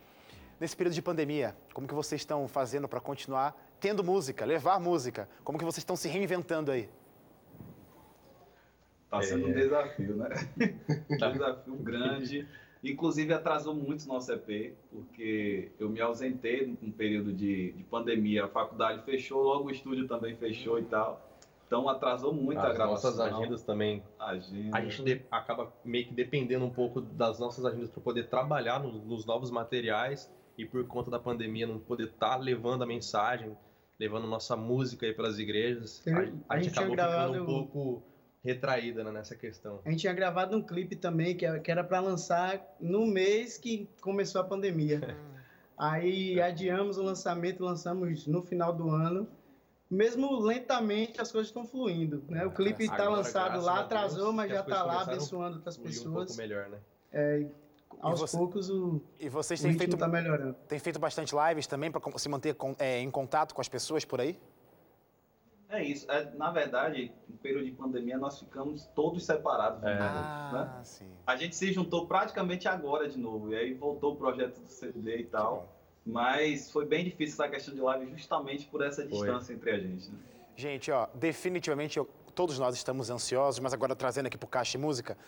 nesse 0.61 0.77
período 0.77 0.95
de 0.95 1.03
pandemia, 1.03 1.55
como 1.73 1.87
que 1.87 1.95
vocês 1.95 2.21
estão 2.21 2.47
fazendo 2.49 2.89
para 2.89 3.01
continuar 3.01 3.57
tendo 3.81 4.03
música, 4.03 4.45
levar 4.45 4.81
música? 4.81 5.29
Como 5.45 5.59
que 5.59 5.65
vocês 5.65 5.79
estão 5.79 5.97
se 5.97 6.09
reinventando 6.09 6.71
aí? 6.73 6.89
Está 9.05 9.23
sendo 9.23 9.47
é... 9.47 9.51
um 9.51 9.53
desafio, 9.55 10.17
né? 10.17 10.29
um 11.09 11.17
desafio 11.17 11.77
grande. 11.77 12.49
Inclusive 12.83 13.33
atrasou 13.33 13.75
muito 13.75 14.05
o 14.05 14.09
nosso 14.09 14.33
EP, 14.33 14.75
porque 14.91 15.73
eu 15.79 15.89
me 15.89 16.01
ausentei 16.01 16.77
num 16.81 16.93
período 16.93 17.33
de, 17.33 17.73
de 17.73 17.83
pandemia, 17.85 18.45
a 18.45 18.49
faculdade 18.49 19.03
fechou, 19.03 19.43
logo 19.43 19.69
o 19.69 19.71
estúdio 19.71 20.07
também 20.07 20.37
fechou 20.37 20.79
e 20.79 20.85
tal. 20.85 21.29
Então 21.67 21.87
atrasou 21.87 22.33
muito 22.33 22.59
As 22.59 22.65
a 22.65 22.73
gravação. 22.73 23.11
Nossas 23.11 23.21
agendas 23.21 23.63
também. 23.63 24.03
Agenda. 24.19 24.77
A 24.77 24.81
gente 24.81 25.03
de, 25.03 25.23
acaba 25.31 25.71
meio 25.85 26.07
que 26.07 26.15
dependendo 26.15 26.65
um 26.65 26.71
pouco 26.71 27.01
das 27.01 27.39
nossas 27.39 27.65
agendas 27.65 27.91
para 27.91 28.01
poder 28.01 28.29
trabalhar 28.29 28.81
no, 28.81 28.91
nos 28.91 29.27
novos 29.27 29.51
materiais 29.51 30.33
e 30.57 30.65
por 30.65 30.85
conta 30.87 31.11
da 31.11 31.19
pandemia 31.19 31.67
não 31.67 31.79
poder 31.79 32.05
estar 32.05 32.31
tá 32.31 32.37
levando 32.37 32.83
a 32.83 32.87
mensagem, 32.87 33.55
levando 34.01 34.27
nossa 34.27 34.57
música 34.57 35.05
aí 35.05 35.13
para 35.13 35.29
as 35.29 35.39
igrejas. 35.39 36.03
a, 36.07 36.55
a, 36.55 36.57
a, 36.57 36.59
gente 36.59 36.71
acabou 36.71 36.97
ficando 36.97 37.43
um 37.43 37.47
pouco 37.47 38.03
retraída 38.49 39.05
né, 39.05 39.13
nessa 39.13 39.37
questão. 39.37 39.81
A 39.85 39.91
gente 39.91 40.01
tinha 40.01 40.13
gravado 40.13 40.57
um 40.57 40.63
clipe 40.63 40.97
também 40.97 41.37
que 41.37 41.71
era 41.71 41.85
para 41.85 42.01
lançar 42.01 42.61
no 42.81 43.07
mês 43.07 43.59
que 43.59 43.89
começou 44.01 44.41
a 44.41 44.45
pandemia. 44.45 45.01
Aí 45.77 46.41
adiamos 46.41 46.99
o 46.99 47.03
lançamento, 47.03 47.63
lançamos 47.63 48.27
no 48.27 48.43
final 48.43 48.73
do 48.73 48.91
ano. 48.91 49.29
Mesmo 49.91 50.41
lentamente 50.41 51.21
as 51.21 51.31
coisas 51.31 51.49
estão 51.49 51.65
fluindo, 51.65 52.23
né? 52.29 52.45
O 52.45 52.51
clipe 52.51 52.85
está 52.85 53.09
lançado 53.09 53.61
lá, 53.61 53.81
atrasou, 53.81 54.33
mas 54.33 54.51
já 54.51 54.61
está 54.61 54.83
lá 54.83 55.03
abençoando 55.03 55.57
outras 55.57 55.77
pessoas. 55.77 56.07
Um 56.07 56.27
pouco 56.27 56.37
melhor, 56.37 56.69
né? 56.69 56.79
É, 57.11 57.47
aos 58.01 58.21
você, 58.21 58.37
poucos 58.37 58.69
o 58.69 59.01
e 59.19 59.29
vocês 59.29 59.61
têm 59.61 59.77
feito 59.79 59.97
tá 59.97 60.09
melhorando. 60.09 60.55
Tem 60.67 60.79
feito 60.79 60.99
bastante 60.99 61.35
lives 61.35 61.67
também 61.67 61.91
para 61.91 62.01
se 62.19 62.29
manter 62.29 62.55
com, 62.55 62.75
é, 62.79 63.01
em 63.01 63.11
contato 63.11 63.55
com 63.55 63.61
as 63.61 63.69
pessoas 63.69 64.05
por 64.05 64.21
aí? 64.21 64.39
É 65.71 65.83
isso. 65.83 66.11
É, 66.11 66.31
na 66.35 66.51
verdade, 66.51 67.13
no 67.29 67.37
período 67.37 67.67
de 67.67 67.73
pandemia, 67.73 68.17
nós 68.17 68.39
ficamos 68.39 68.87
todos 68.95 69.25
separados. 69.25 69.83
É. 69.85 69.99
Ah, 70.01 70.51
né? 70.53 70.85
sim. 70.85 71.11
A 71.27 71.37
gente 71.37 71.55
se 71.55 71.73
juntou 71.73 72.07
praticamente 72.07 72.67
agora 72.67 73.09
de 73.09 73.19
novo. 73.19 73.53
E 73.53 73.57
aí 73.57 73.75
voltou 73.75 74.15
o 74.15 74.17
projeto 74.17 74.61
do 74.61 74.69
CD 74.69 75.19
e 75.19 75.25
tal. 75.25 75.77
Mas 76.07 76.71
foi 76.71 76.87
bem 76.87 77.05
difícil 77.05 77.35
essa 77.35 77.49
questão 77.53 77.75
de 77.75 77.81
live 77.81 78.11
justamente 78.13 78.67
por 78.67 78.83
essa 78.83 79.07
distância 79.07 79.47
foi. 79.47 79.57
entre 79.57 79.71
a 79.73 79.79
gente. 79.79 80.11
Né? 80.11 80.19
Gente, 80.57 80.91
ó, 80.91 81.07
definitivamente 81.15 81.99
eu, 81.99 82.09
todos 82.35 82.59
nós 82.59 82.75
estamos 82.75 83.11
ansiosos, 83.11 83.61
mas 83.61 83.75
agora 83.75 83.95
trazendo 83.95 84.27
aqui 84.27 84.39
para 84.39 84.47
o 84.47 84.49
Caixa 84.49 84.73
de 84.73 84.79
Música, 84.79 85.19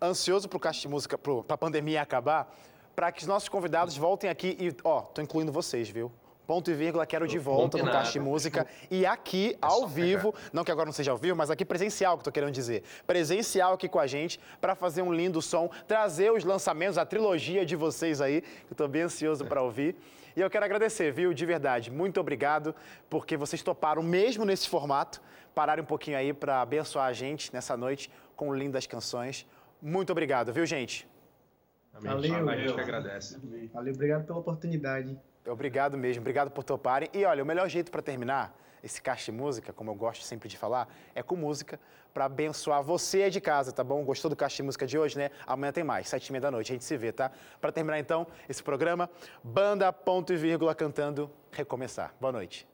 ansioso 0.00 0.48
para 0.48 0.56
o 0.56 0.60
Caixa 0.60 0.82
de 0.82 0.88
Música, 0.88 1.18
para 1.18 1.42
a 1.48 1.58
pandemia 1.58 2.00
acabar, 2.00 2.54
para 2.94 3.10
que 3.10 3.20
os 3.20 3.26
nossos 3.26 3.48
convidados 3.48 3.96
voltem 3.96 4.30
aqui 4.30 4.56
e, 4.60 4.74
ó, 4.84 5.02
tô 5.02 5.20
incluindo 5.20 5.50
vocês, 5.50 5.88
viu? 5.88 6.12
Ponto 6.48 6.70
e 6.70 6.74
vírgula, 6.74 7.04
quero 7.04 7.28
de 7.28 7.38
volta 7.38 7.76
no 7.76 7.92
Caixa 7.92 8.12
de 8.12 8.20
Música. 8.20 8.66
E 8.90 9.04
aqui, 9.04 9.52
é 9.52 9.58
ao 9.60 9.86
vivo, 9.86 10.32
pegar. 10.32 10.48
não 10.50 10.64
que 10.64 10.70
agora 10.70 10.86
não 10.86 10.94
seja 10.94 11.10
ao 11.10 11.18
vivo, 11.18 11.36
mas 11.36 11.50
aqui 11.50 11.62
presencial, 11.62 12.16
que 12.16 12.22
eu 12.22 12.24
tô 12.24 12.32
querendo 12.32 12.52
dizer. 12.52 12.84
Presencial 13.06 13.74
aqui 13.74 13.86
com 13.86 13.98
a 13.98 14.06
gente, 14.06 14.40
para 14.58 14.74
fazer 14.74 15.02
um 15.02 15.12
lindo 15.12 15.42
som, 15.42 15.68
trazer 15.86 16.32
os 16.32 16.44
lançamentos, 16.44 16.96
a 16.96 17.04
trilogia 17.04 17.66
de 17.66 17.76
vocês 17.76 18.22
aí, 18.22 18.40
que 18.40 18.72
eu 18.72 18.74
tô 18.74 18.88
bem 18.88 19.02
ansioso 19.02 19.44
para 19.44 19.60
ouvir. 19.60 19.94
E 20.34 20.40
eu 20.40 20.48
quero 20.48 20.64
agradecer, 20.64 21.12
viu, 21.12 21.34
de 21.34 21.44
verdade. 21.44 21.90
Muito 21.90 22.18
obrigado, 22.18 22.74
porque 23.10 23.36
vocês 23.36 23.62
toparam, 23.62 24.02
mesmo 24.02 24.46
nesse 24.46 24.70
formato, 24.70 25.20
pararem 25.54 25.84
um 25.84 25.86
pouquinho 25.86 26.16
aí 26.16 26.32
para 26.32 26.62
abençoar 26.62 27.08
a 27.08 27.12
gente 27.12 27.52
nessa 27.52 27.76
noite 27.76 28.10
com 28.34 28.54
lindas 28.54 28.86
canções. 28.86 29.46
Muito 29.82 30.12
obrigado, 30.12 30.50
viu, 30.50 30.64
gente? 30.64 31.06
Amém. 31.92 32.10
Valeu. 32.10 32.48
A 32.48 32.56
gente 32.56 32.72
que 32.72 32.80
agradece. 32.80 33.38
Valeu, 33.74 33.92
obrigado 33.92 34.24
pela 34.24 34.38
oportunidade. 34.38 35.20
Obrigado 35.46 35.96
mesmo, 35.96 36.20
obrigado 36.20 36.50
por 36.50 36.64
toparem. 36.64 37.08
E 37.12 37.24
olha, 37.24 37.42
o 37.42 37.46
melhor 37.46 37.68
jeito 37.68 37.90
para 37.90 38.02
terminar 38.02 38.54
esse 38.82 39.00
caixa 39.02 39.32
de 39.32 39.38
música, 39.38 39.72
como 39.72 39.90
eu 39.90 39.94
gosto 39.94 40.24
sempre 40.24 40.48
de 40.48 40.56
falar, 40.56 40.88
é 41.14 41.22
com 41.22 41.36
música 41.36 41.80
para 42.12 42.24
abençoar 42.24 42.82
você 42.82 43.30
de 43.30 43.40
casa, 43.40 43.72
tá 43.72 43.84
bom? 43.84 44.04
Gostou 44.04 44.28
do 44.28 44.36
caixa 44.36 44.56
de 44.56 44.62
música 44.62 44.86
de 44.86 44.98
hoje, 44.98 45.18
né? 45.18 45.30
Amanhã 45.46 45.72
tem 45.72 45.84
mais, 45.84 46.08
sete 46.08 46.28
e 46.28 46.32
meia 46.32 46.42
da 46.42 46.50
noite, 46.50 46.72
a 46.72 46.74
gente 46.74 46.84
se 46.84 46.96
vê, 46.96 47.12
tá? 47.12 47.30
Para 47.60 47.70
terminar 47.70 47.98
então 47.98 48.26
esse 48.48 48.62
programa, 48.62 49.08
banda 49.42 49.92
ponto 49.92 50.32
e 50.32 50.36
vírgula 50.36 50.74
cantando 50.74 51.30
Recomeçar. 51.50 52.14
Boa 52.20 52.32
noite. 52.32 52.66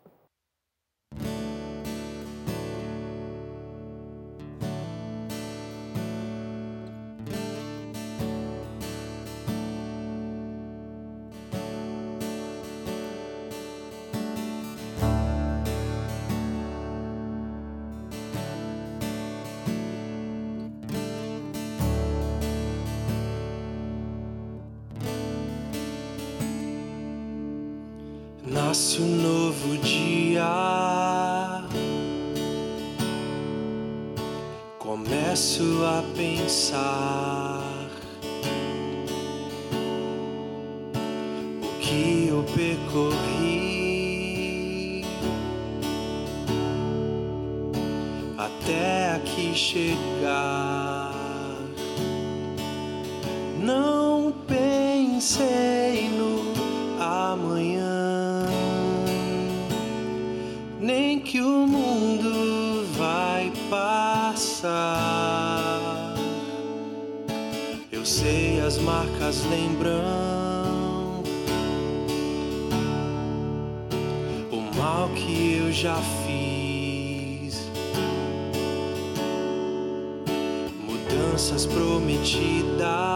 pensei 55.24 56.10
no 56.10 56.52
amanhã, 57.02 58.44
nem 60.78 61.18
que 61.18 61.40
o 61.40 61.66
mundo 61.66 62.84
vai 62.92 63.50
passar. 63.70 64.70
Eu 67.90 68.04
sei 68.04 68.60
as 68.60 68.76
marcas 68.76 69.42
lembram 69.46 71.22
o 74.52 74.76
mal 74.76 75.08
que 75.14 75.56
eu 75.56 75.72
já 75.72 75.96
fiz. 76.26 77.66
Mudanças 80.86 81.64
prometidas 81.64 83.13